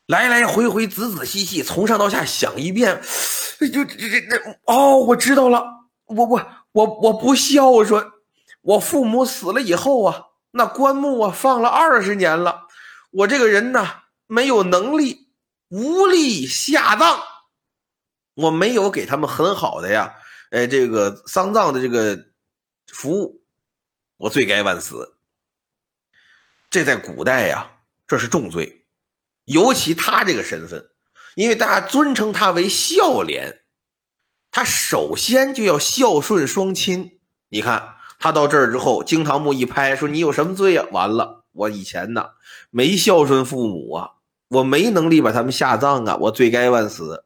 [0.05, 3.01] 来来回回仔仔细细从上到下想一遍，
[3.59, 5.63] 就这这这哦，我知道了，
[6.05, 6.64] 我我。
[6.75, 8.11] 我我不孝顺，
[8.59, 12.67] 我父母死了以后啊，那棺木啊放了二十年了，
[13.11, 15.29] 我这个人呢没有能力，
[15.69, 17.21] 无力下葬，
[18.33, 20.15] 我没有给他们很好的呀，
[20.51, 22.25] 哎，这个丧葬的这个
[22.87, 23.41] 服务，
[24.17, 25.15] 我罪该万死。
[26.69, 27.71] 这在古代呀，
[28.05, 28.85] 这是重罪，
[29.45, 30.89] 尤其他这个身份，
[31.35, 33.61] 因为大家尊称他为孝廉。
[34.55, 37.19] 他首先就要孝顺双亲。
[37.49, 42.27] 你看他到这儿之后，惊堂木一拍，说：“你有什么罪呀？”完了，我以前呢
[42.69, 44.11] 没孝顺父母啊，
[44.47, 47.25] 我没能力把他们下葬啊，我罪该万死。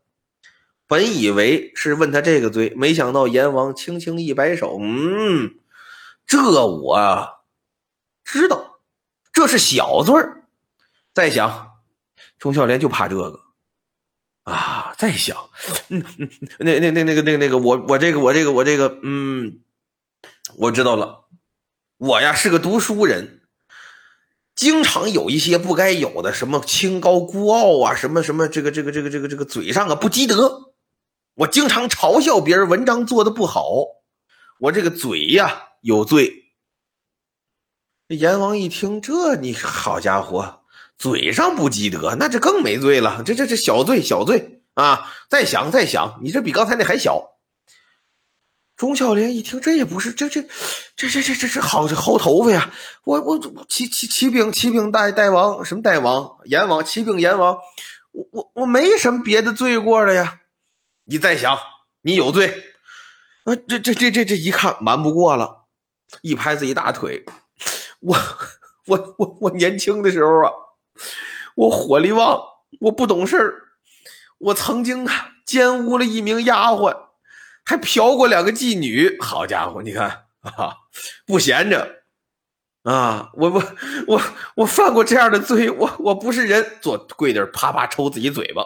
[0.88, 5.54] 本以为是问他这个罪，没想到阎王轻轻一摆手：“嗯，
[6.26, 7.44] 这我
[8.24, 8.80] 知道，
[9.32, 10.46] 这是小罪儿
[11.14, 11.74] 再想，
[12.40, 13.40] 钟孝廉就怕这个。
[14.50, 15.50] 啊，再想，
[15.90, 19.60] 嗯嗯，那那那那个那个那个，我我这个我这个我这个，嗯，
[20.58, 21.26] 我知道了，
[21.98, 23.42] 我呀是个读书人，
[24.56, 30.74] 经常有一些不该有的，什么清高孤傲啊，什么什么这个这个这个这个这个嘴上啊不积德，
[31.36, 33.70] 我经常嘲笑别人文章做的不好，
[34.62, 36.54] 我这个嘴呀有罪。
[38.08, 40.59] 阎王一听这，你好家伙！
[41.00, 43.24] 嘴上不积德，那这更没罪了。
[43.26, 45.10] 这这这小罪小罪啊！
[45.30, 47.38] 再想再想，你这比刚才那还小。
[48.76, 50.42] 钟孝廉一听，这也不是这这
[50.98, 52.74] 这这这这这好这薅头发呀！
[53.06, 57.58] 我我启启启禀启禀大大王什么大王阎王启禀阎王，
[58.12, 60.42] 我我我没什么别的罪过了呀！
[61.06, 61.58] 你再想，
[62.02, 62.48] 你有罪
[63.46, 63.56] 啊！
[63.56, 65.68] 这这这这这一看瞒不过了，
[66.22, 67.24] 一拍自己大腿，
[68.02, 68.18] 我
[68.88, 70.52] 我我我年轻的时候啊。
[71.56, 72.42] 我火力旺，
[72.82, 73.64] 我不懂事儿，
[74.38, 76.96] 我曾经啊奸污了一名丫鬟，
[77.66, 79.20] 还嫖过两个妓女。
[79.20, 80.76] 好家伙，你看啊，
[81.26, 82.04] 不闲着
[82.84, 83.32] 啊！
[83.34, 83.64] 我我
[84.08, 84.22] 我
[84.56, 88.64] 我犯过这样的罪，我我不是人，坐跪地啪啪抽自己嘴巴。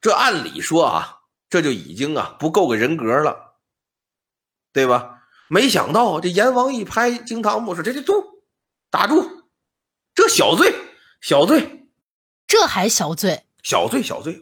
[0.00, 1.18] 这按理说啊，
[1.50, 3.56] 这就已经啊不够个人格了，
[4.72, 5.16] 对吧？
[5.50, 8.44] 没想到这阎王一拍惊堂木说：“这这住，
[8.90, 9.48] 打住，
[10.14, 10.72] 这小罪。”
[11.20, 11.88] 小罪，
[12.46, 13.44] 这还小罪？
[13.62, 14.40] 小罪，小罪！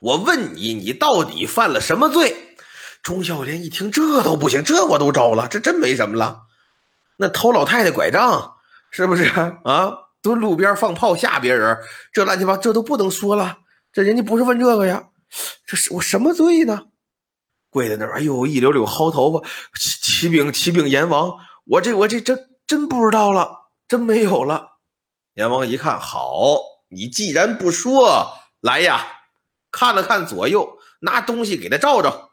[0.00, 2.56] 我问你，你到底犯了什么罪？
[3.02, 6.42] 钟孝廉一听，这都不行，这我都招了，这真没什么了。
[7.18, 8.54] 那偷老太太拐杖，
[8.90, 9.24] 是不是
[9.64, 9.92] 啊？
[10.22, 11.78] 蹲路边放炮吓别人，
[12.10, 13.58] 这乱七八，这都不能说了。
[13.92, 15.10] 这人家不是问这个呀，
[15.66, 16.86] 这是我什么罪呢？
[17.68, 19.46] 跪在那儿，哎呦，一绺绺薅头发，
[19.78, 24.73] 启启禀启禀阎王，我这我这真真不知道了，真没有了。
[25.34, 26.58] 阎王一看，好，
[26.88, 29.04] 你既然不说，来呀，
[29.72, 32.30] 看了看左右，拿东西给他照照。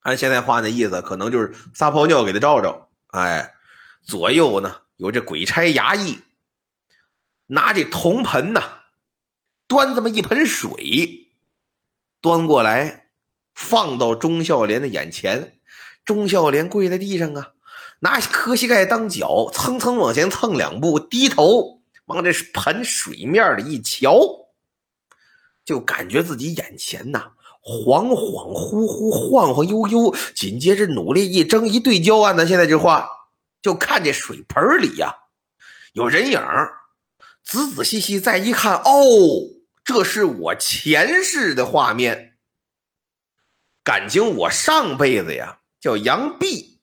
[0.00, 2.90] 按现在话那意思，可能就是撒泡尿给他照照。
[3.08, 3.54] 哎，
[4.02, 6.20] 左右呢有这鬼差衙役，
[7.46, 8.60] 拿这铜盆呐，
[9.66, 11.32] 端这么一盆水，
[12.20, 13.08] 端过来，
[13.54, 15.58] 放到钟孝廉的眼前。
[16.04, 17.53] 钟孝廉跪在地上啊。
[18.00, 24.18] 拿磕膝盖当脚，蹭蹭往前蹭两步，低头往这盆水面里一瞧，
[25.64, 27.32] 就感觉自己眼前呐
[27.62, 33.08] 恍恍惚惚、晃晃悠悠，紧接着努力一睁一对焦啊，咱现在这话
[33.62, 35.14] 就看这水盆里呀
[35.94, 36.38] 有人影
[37.42, 38.84] 仔仔细细再一看，哦，
[39.82, 42.36] 这是我前世的画面。
[43.82, 46.73] 感情我上辈子呀叫杨弼，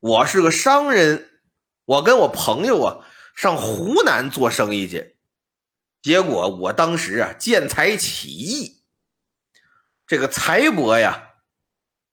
[0.00, 1.28] 我是个商人，
[1.84, 5.16] 我跟我朋友啊上湖南做生意去，
[6.00, 8.84] 结果我当时啊见财起意，
[10.06, 11.34] 这个财帛呀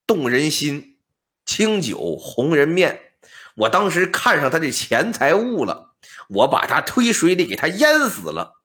[0.07, 0.99] 动人心，
[1.45, 3.13] 清酒红人面，
[3.55, 5.95] 我当时看上他这钱财物了，
[6.29, 8.63] 我把他推水里给他淹死了，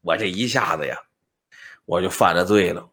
[0.00, 1.04] 我这一下子呀
[1.84, 2.90] 我就犯了罪了。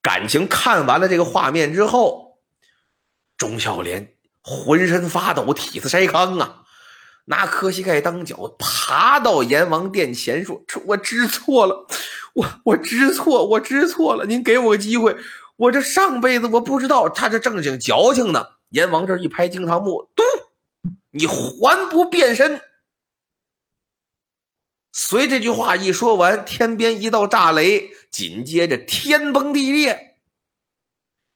[0.00, 2.42] 感情看完了这个画面之后，
[3.36, 6.64] 钟孝廉浑身发抖，体似筛糠啊，
[7.26, 11.86] 拿磕膝盖当脚，爬到阎王殿前说：“我知错了，
[12.34, 15.16] 我我知错，我知错了，您给我个机会，
[15.56, 20.22] 我这上辈子我不知道，他这正经矫情呢。”阎王这一拍惊堂木，嘟，
[21.10, 22.60] 你还不变身？
[24.92, 30.11] 随这句话一说完，天边一道炸雷，紧接着天崩地裂。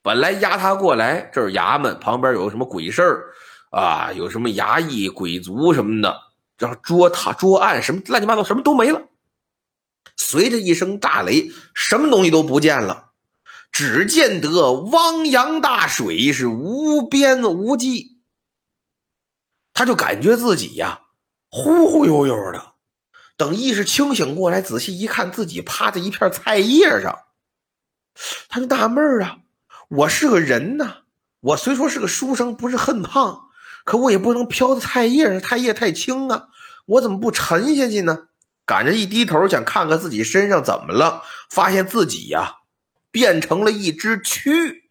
[0.07, 3.25] 本来押他过来，这是衙门旁边有什么鬼事儿
[3.71, 4.13] 啊？
[4.13, 6.17] 有什么衙役、鬼卒什么的，
[6.59, 9.03] 然后捉他、捉案什么乱七八糟，什么都没了。
[10.17, 13.11] 随着一声炸雷，什么东西都不见了，
[13.73, 18.21] 只见得汪洋大水是无边无际。
[19.75, 21.01] 他就感觉自己呀，
[21.51, 22.75] 忽忽悠悠的。
[23.37, 27.19] 等意识清醒过来，仔细一看，自己趴在一片菜叶上，
[28.49, 29.39] 他就纳闷啊
[29.89, 30.99] ：“我是个人呐，
[31.41, 33.49] 我虽说是个书生，不是恨胖，
[33.85, 36.49] 可我也不能飘的太叶上，菜叶太轻啊，
[36.87, 38.29] 我怎么不沉下去呢？”
[38.67, 42.57] 赶着一低头想看看自己身上怎么了，发现自己呀
[43.13, 44.83] 变成了一只蛆。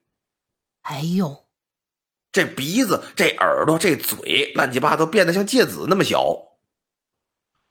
[0.83, 1.45] 哎呦，
[2.31, 6.23] 这鼻子、这耳朵、这嘴，乱七八糟变得像芥子那么小。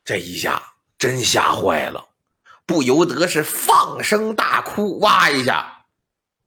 [0.04, 2.08] 这一下真吓坏了，
[2.66, 5.73] 不由得是放声大哭，哇一下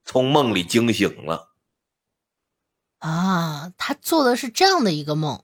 [0.08, 1.50] 从梦里惊醒了。
[3.00, 5.44] 啊，他做的是这样的一个梦。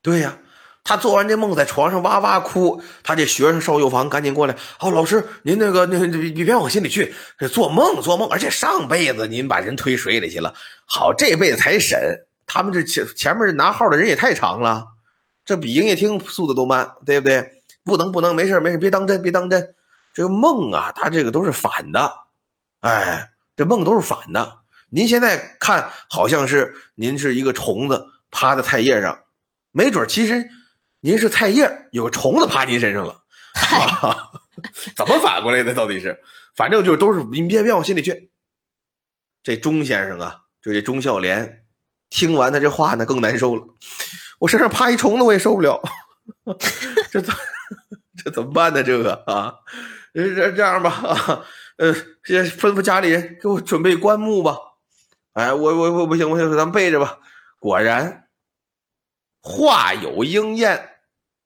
[0.00, 0.38] 对呀，
[0.84, 2.80] 他做完这梦，在床上哇哇哭。
[3.02, 7.12] 他这学生邵幼房赶紧过来，哦，老师，您那个那你别往心里去，
[7.52, 10.54] 做梦做梦，而且上辈子您把人推水里去了，
[10.86, 11.98] 好这辈子才审。
[12.46, 14.86] 他们这前前面拿号的人也太长了。
[15.44, 17.62] 这比营业厅速度都慢，对不对？
[17.84, 19.74] 不能不能，没事没事，别当真别当真。
[20.14, 22.12] 这个梦啊，它这个都是反的，
[22.80, 24.60] 哎，这梦都是反的。
[24.88, 29.24] 您现在看，好像是您是一个虫子趴在菜叶上，
[29.72, 30.48] 没准其实
[31.00, 33.20] 您是菜叶，有个虫子趴您身上了。
[34.96, 35.74] 怎么反过来的？
[35.74, 36.16] 到底是，
[36.54, 38.30] 反正就都是您别别往心里去。
[39.42, 41.64] 这钟先生啊，就这钟孝廉，
[42.08, 43.64] 听完他这话呢，更难受了。
[44.38, 45.82] 我身上趴一虫子，我也受不了。
[47.10, 47.34] 这怎
[48.22, 48.84] 这怎么办呢？
[48.84, 49.52] 这个啊，
[50.14, 51.44] 这这样吧啊，
[51.78, 54.58] 呃，先吩咐家里人给我准备棺木吧。
[55.32, 57.20] 哎，我我我不行，我行，咱们备着吧。
[57.60, 58.28] 果然，
[59.40, 60.98] 话有应验，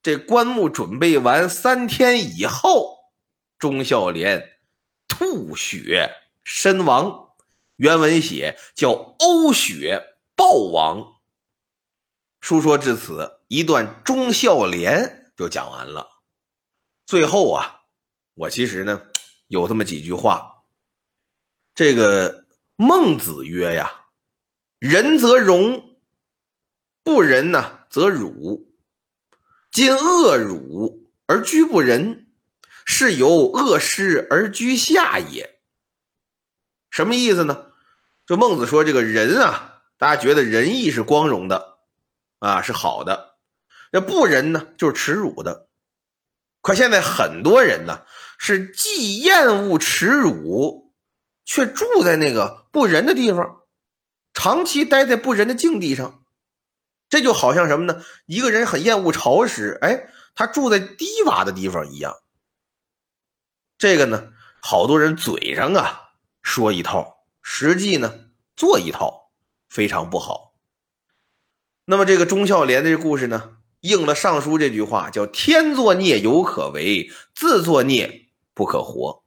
[0.03, 3.13] 这棺木准备完三天以后，
[3.59, 4.59] 钟孝廉
[5.07, 6.11] 吐血
[6.43, 7.29] 身亡。
[7.77, 11.21] 原文写叫呕血暴亡。
[12.41, 16.09] 书说至此，一段忠孝廉就讲完了。
[17.05, 17.83] 最后啊，
[18.35, 19.03] 我其实呢
[19.53, 20.65] 有这么几句话。
[21.75, 24.07] 这个孟子曰呀
[24.81, 25.99] ：“仁则荣，
[27.05, 28.75] 不仁呢则辱。
[29.71, 32.29] 今恶辱而居不仁，
[32.87, 35.61] 是由恶施而居下也。”
[36.89, 37.73] 什么意思呢？
[38.25, 41.79] 就孟子说，这个人啊，大家觉得仁义是光荣的。
[42.39, 43.37] 啊，是好的，
[43.93, 45.69] 那不仁呢，就是耻辱的。
[46.63, 48.07] 可现在很多人呢，
[48.45, 50.93] 是既厌恶耻辱，
[51.45, 53.61] 却住在那个不仁的地方，
[54.35, 56.25] 长期待在不仁的境地上。
[57.09, 58.03] 这就好像什么呢？
[58.27, 62.17] 一个人很厌恶潮湿，哎，他住在低洼的地方一样。
[63.79, 66.01] 这个呢，好多人嘴上啊
[66.43, 68.13] 说一套，实际呢
[68.57, 69.31] 做一套，
[69.69, 70.55] 非常不好。
[71.85, 78.22] 那么这个忠孝廉的这故事呢，应了上书这句话，叫“天作孽犹可为，自作孽
[78.55, 79.23] 不可活”，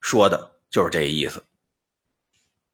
[0.00, 1.44] 说的就是这意思。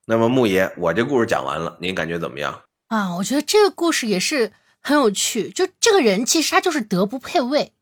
[0.05, 2.63] 那么木爷，我这故事讲完了，您感觉怎么样？
[2.89, 5.51] 啊，我觉得这个故事也是很有趣。
[5.51, 7.73] 就这个人，其实他就是德不配位。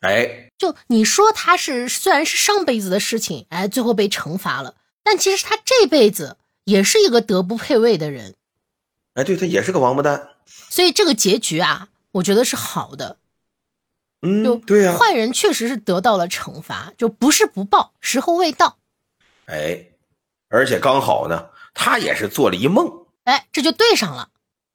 [0.00, 8.36] 哎，就你说他是虽然是上辈子的事情，哎，最后被惩罚了，但其实他这辈子也是一个德不配位的人。
[9.14, 10.30] 哎，对他也是个王八蛋。
[10.46, 13.18] 所以这个结局啊，我觉得是好的。
[14.22, 18.78] 嗯，对呀，坏人确实是得到了惩罚，就不是不报，时候未到。
[19.46, 19.86] 哎，
[20.48, 23.06] 而且刚好呢，他也是做了一梦。
[23.24, 24.28] 哎，这就对上了。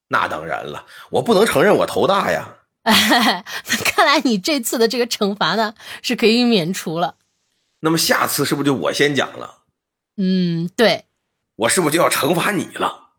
[0.10, 2.56] 那当然了，我不能承认我头大呀。
[2.84, 7.16] 看来你这次的这个惩罚呢是可以免除了。
[7.82, 9.64] 那么下次是不是就我先讲了？
[10.18, 11.06] 嗯，对。
[11.56, 13.10] 我是不是就要惩罚你了？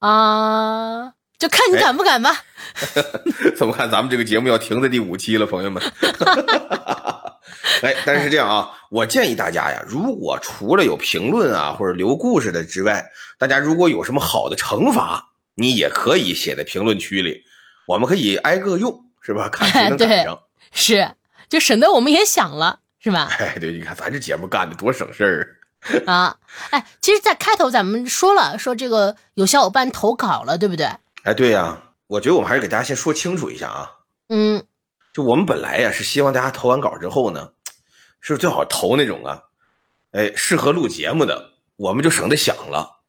[0.00, 2.44] 啊，就看你敢不敢吧。
[3.56, 5.82] 怎么看咱们这个节目要停在第五期了，朋友们？
[7.82, 13.02] 哎，但是这样啊，我建议大家呀，如果除了有评论啊或者留故事的之外，
[13.38, 17.42] 大家如果有什么好的惩罚，你也可以写在评论区里。
[17.86, 19.48] 我们可以挨个用，是吧？
[19.48, 20.38] 看谁能赶上，
[20.72, 21.10] 是
[21.48, 23.30] 就省得我们也想了，是吧？
[23.38, 25.56] 哎，对，你看咱这节目干的多省事儿
[26.06, 26.36] 啊！
[26.68, 30.86] 哎，其实，在开头咱们说了，说这个有小伙伴投稿了，对不对？
[31.22, 33.90] 哎，对呀，我觉得我们还是给大家先说清楚一下啊。
[34.28, 34.64] 嗯，
[35.12, 37.50] 就我们本来呀是希望大家投完稿之后呢，
[38.20, 39.42] 是最好投那种啊，
[40.12, 43.00] 哎，适合录节目的，我们就省得想了。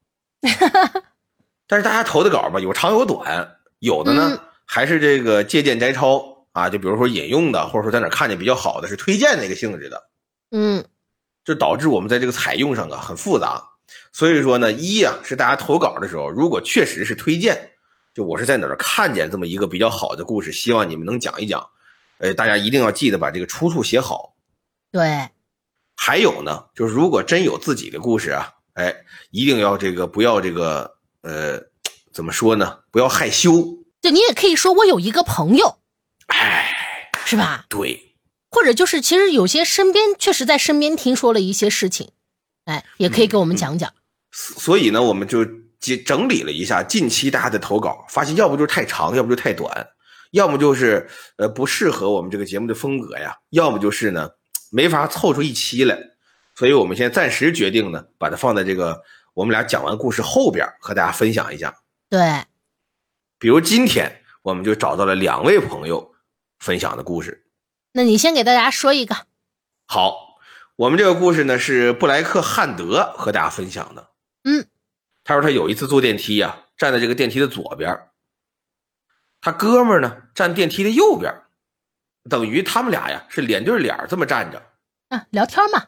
[1.68, 4.40] 但是大家投的稿吧，有长有短，有的呢。
[4.66, 10.02] 还是这个借鉴摘抄啊，就比如说引用的，或者说在哪看见比较好的，是推荐那个性质的，
[10.52, 10.86] 嗯，
[11.44, 13.62] 就导致我们在这个采用上啊很复杂。
[14.14, 17.72] 所以说呢，一呀是大家投稿的时候，如果确实是推荐，
[18.14, 21.70] 就我是在哪儿看见这么一个比较好的故事，希望你们能讲一讲，
[22.18, 24.36] 呃，大家一定要记得把这个出处写好。
[24.92, 25.30] 对，
[25.96, 28.94] 还有呢，就是如果真有自己的故事啊，哎，
[29.30, 31.62] 一定要这个不要这个呃，
[32.12, 32.80] 怎么说呢？
[32.92, 33.80] 不要害羞。
[34.02, 35.78] 就你也可以说我有一个朋友，
[36.28, 36.70] 哎，
[37.26, 37.66] 是吧？
[37.70, 38.16] 对，
[38.50, 42.12] 或者就是其实有些身边确实在身边听说了一些事情，
[42.66, 43.94] 哎，也可以给我们讲讲。
[44.32, 45.46] 所以呢，我们就
[45.82, 49.86] 整整理了一下近期大家的投稿，发现要不就是太长，要不就太短，
[50.32, 54.30] 要么就是呃不适合我们这个节目的风格呀，要么就是呢
[54.72, 55.98] 没法凑出一期来。
[56.56, 59.02] 所以我们现在暂时决定呢，把它放在这个
[59.34, 61.76] 我们俩讲完故事后边和大家分享一下。
[62.10, 62.20] 对。
[63.40, 66.14] 比如今天我们就找到了两位朋友
[66.60, 67.48] 分享的故事，
[67.94, 69.16] 那你先给大家说一个。
[69.88, 70.38] 好，
[70.76, 74.12] 我们这个故事呢是布莱克汉德和大家分享的。
[74.44, 74.68] 嗯，
[75.24, 78.10] 他说他有一次坐电梯呀，站在这个电梯的左边，
[79.40, 81.34] 他哥们呢站电梯的右边，
[82.30, 84.62] 等于他们俩呀是脸对脸这么站着，
[85.10, 85.88] 啊，聊天嘛。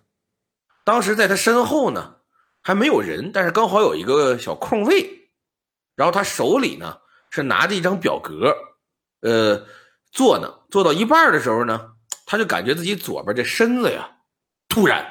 [0.83, 2.17] 当时在他身后呢
[2.61, 5.29] 还没有人，但是刚好有一个小空位，
[5.95, 6.99] 然后他手里呢。
[7.35, 8.55] 是拿着一张表格，
[9.21, 9.65] 呃，
[10.11, 11.95] 坐呢，坐到一半的时候呢，
[12.27, 14.17] 他就感觉自己左边这身子呀，
[14.67, 15.03] 突然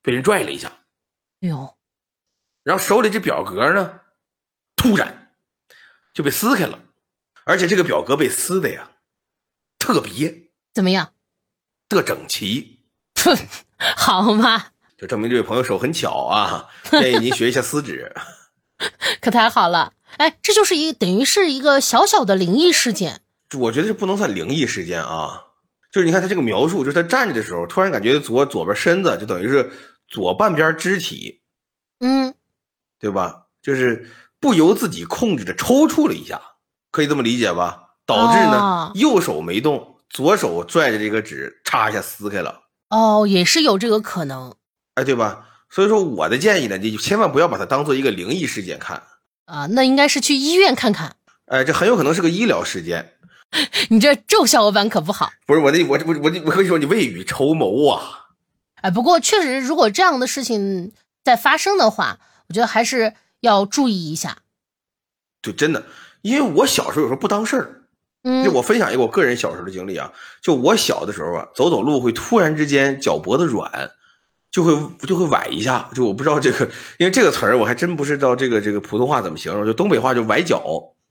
[0.00, 0.68] 被人拽了一下，
[1.40, 1.75] 哎呦，
[2.66, 4.00] 然后手里这表格呢，
[4.74, 5.30] 突然
[6.12, 6.80] 就被撕开了，
[7.44, 8.90] 而且这个表格被撕的呀，
[9.78, 11.12] 特别怎么样？
[11.88, 12.80] 特整齐，
[13.22, 13.36] 哼，
[13.96, 18.12] 好嘛，就证明这位朋友手很巧啊， 建议您学一下撕纸，
[19.22, 19.92] 可太好了。
[20.16, 23.20] 哎，这就是一等于是一个小小的灵异事件。
[23.56, 25.44] 我觉得这不能算灵异事件啊，
[25.92, 29.70] 就是你看他这个描述，就是他站着的时候，突然感觉左左边身子就等于是
[30.08, 31.42] 左半边肢体，
[32.00, 32.34] 嗯，
[32.98, 33.42] 对吧？
[33.62, 34.08] 就是
[34.40, 36.40] 不由自己控制的抽搐了一下，
[36.92, 37.82] 可以这么理解吧？
[38.06, 42.62] 导致呢右手没动，左手拽着这个纸，嚓一下撕开了。
[42.90, 44.54] 哦，也是有这个可能，
[44.94, 45.44] 哎，对吧？
[45.68, 49.02] 所以说我的建议呢，你就千万不要把它当做一个灵异事件看。
[49.46, 51.16] 啊，那应该是去医院看看。
[51.46, 53.14] 哎，这很有可能是个医疗事件。
[53.90, 55.30] 你这咒小伙伴可不好。
[55.46, 58.26] 不是我的，我我我我跟你说，你未雨绸缪啊。
[58.82, 60.92] 哎，不过确实，如果这样的事情
[61.24, 62.18] 在发生的话，
[62.48, 64.38] 我觉得还是要注意一下。
[65.42, 65.84] 就真的，
[66.22, 67.82] 因为我小时候有时候不当事儿。
[68.22, 68.44] 嗯。
[68.44, 73.90] 就我分享一个我个人小时候的经历啊，就我小的时候啊，走走路会突然之间脚脖子软。
[74.48, 74.72] 就会
[75.06, 76.64] 就会崴一下，就我不知道这个，
[76.98, 80.62] 因为这个词儿我还真不知道这个这个普通话怎么形容，就东北话就崴脚，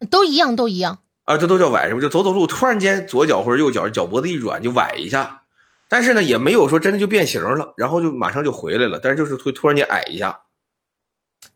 [0.10, 2.02] 都一样都一样啊，这都叫崴是不？
[2.02, 5.44] 就走走路突然间左脚或者右脚脚脖子一软就崴一下，
[5.88, 10.40] 但是呢也没有说真的就变形了，然后就马上就回来了，但是就是会突然间矮一下。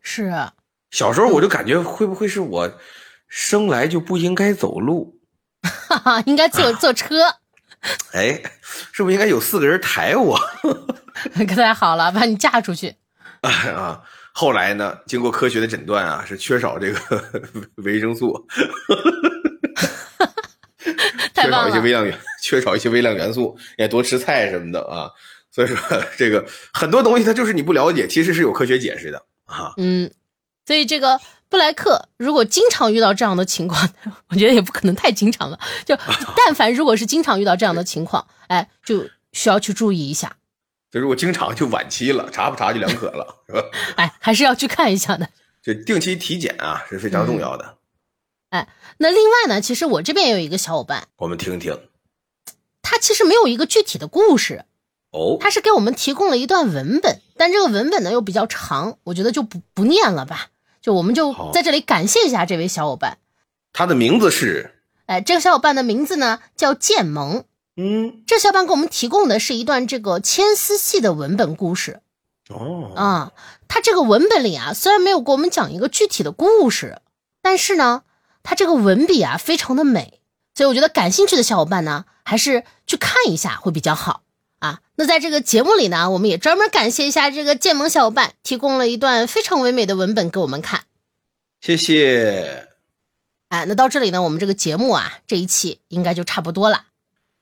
[0.00, 0.32] 是，
[0.90, 2.72] 小时候我就感觉会不会是我
[3.28, 5.18] 生来就不应该走路，
[5.62, 7.16] 哈哈，应该坐坐车。
[8.12, 8.42] 哎，
[8.92, 10.38] 是不是应该有四个人抬我？
[11.34, 12.94] 可 太好了，把你嫁出去。
[13.40, 14.98] 啊，后来呢？
[15.06, 17.24] 经过科学的诊断啊，是缺少这个
[17.82, 18.46] 维生素。
[21.34, 25.10] 缺少一些微量元，缺少一些微量元素，也多吃菜什么的啊。
[25.50, 25.76] 所以说，
[26.18, 29.74] 这个很多东西它就是你不了解，其实是有科学解释的啊。
[29.76, 30.10] 嗯，
[30.66, 33.88] 所以这个布莱克如果经常遇到这样的情况，
[34.30, 35.58] 我觉得也不可能太经常了。
[35.84, 35.96] 就
[36.36, 40.36] 但凡如果是经常遇到这样的情况，哎，就需要去注意一下，
[40.90, 43.62] 就如果经常就晚期了，查不查就两可了，是吧？
[43.96, 45.28] 哎，还是要去看一下的。
[45.62, 47.76] 就定期体检啊是非常重要的。
[48.48, 51.78] 哎那另外呢，其实我这边也有一个小伙伴，我们听听
[52.82, 54.64] 他其实没有一个具体的故事，
[55.10, 60.48] 哦，他是给我们提供了一段文本，但这个文本呢又比较长，我觉得就不不念了吧，
[60.80, 63.18] 就我们就在这里感谢一下这位小伙伴。
[63.72, 64.74] 他的名字是？
[65.06, 67.44] 哎，这个小伙伴的名字呢叫建萌，
[67.76, 68.22] 嗯。
[68.26, 72.00] 这小伙伴给我们提供的是一段这个牵丝戏的文本故事。
[72.48, 72.92] 哦。
[72.94, 73.32] 啊。
[73.66, 77.00] 他这个文本里啊，虽然没有给我们讲一个具体的故事，
[77.40, 78.02] 但是呢，
[78.42, 80.20] 他这个文笔啊非常的美，
[80.54, 84.12] 所以我觉得感兴趣的小伙伴呢，还是去看一下会比较好。
[84.12, 84.29] 啊。
[85.00, 90.82] 那在这个节目里呢，我们也专门感谢一下这个建盟小伙伴，提供了一段非常唯美的文本给我们看。
[91.62, 92.68] 谢谢。
[93.48, 96.84] 哎，那到这里呢，我们这个节目啊，这一期应该就差不多了。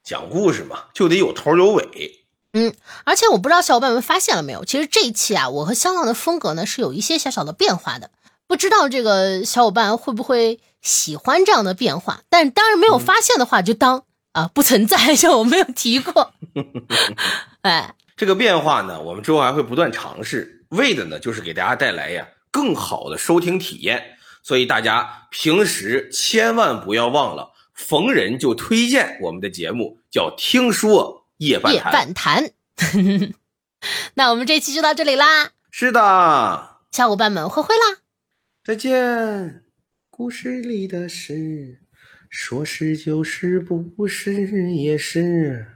[0.04, 2.20] 讲故事嘛，就得有头有尾。
[2.52, 8.12] 嗯，而且我不知道小伙伴们发现了没有，其实这一期啊，我和香浪的风格呢是有一些小小的变化的。
[8.46, 12.22] 不知道这个小伙伴会不会喜欢这样的变化？
[12.28, 14.04] 但是当然没有发现的话，就当
[14.38, 16.32] 啊不存在， 就我没有提过。
[17.62, 24.16] 哎，这个变化呢，我们之后还会不断尝试，为的呢就是给大家带来呀更好的收听体验。
[24.42, 31.80] 所以大家平时千万不要忘了，逢人就推荐我们的节目，叫《听说夜半夜》。
[31.92, 32.50] 半谈。
[34.14, 37.98] 那我们这期就到这里啦，是的，小伙伴们挥挥啦。
[38.64, 39.64] 再见。
[40.10, 41.80] 故事里的事，
[42.28, 45.66] 说是就是，不是也是。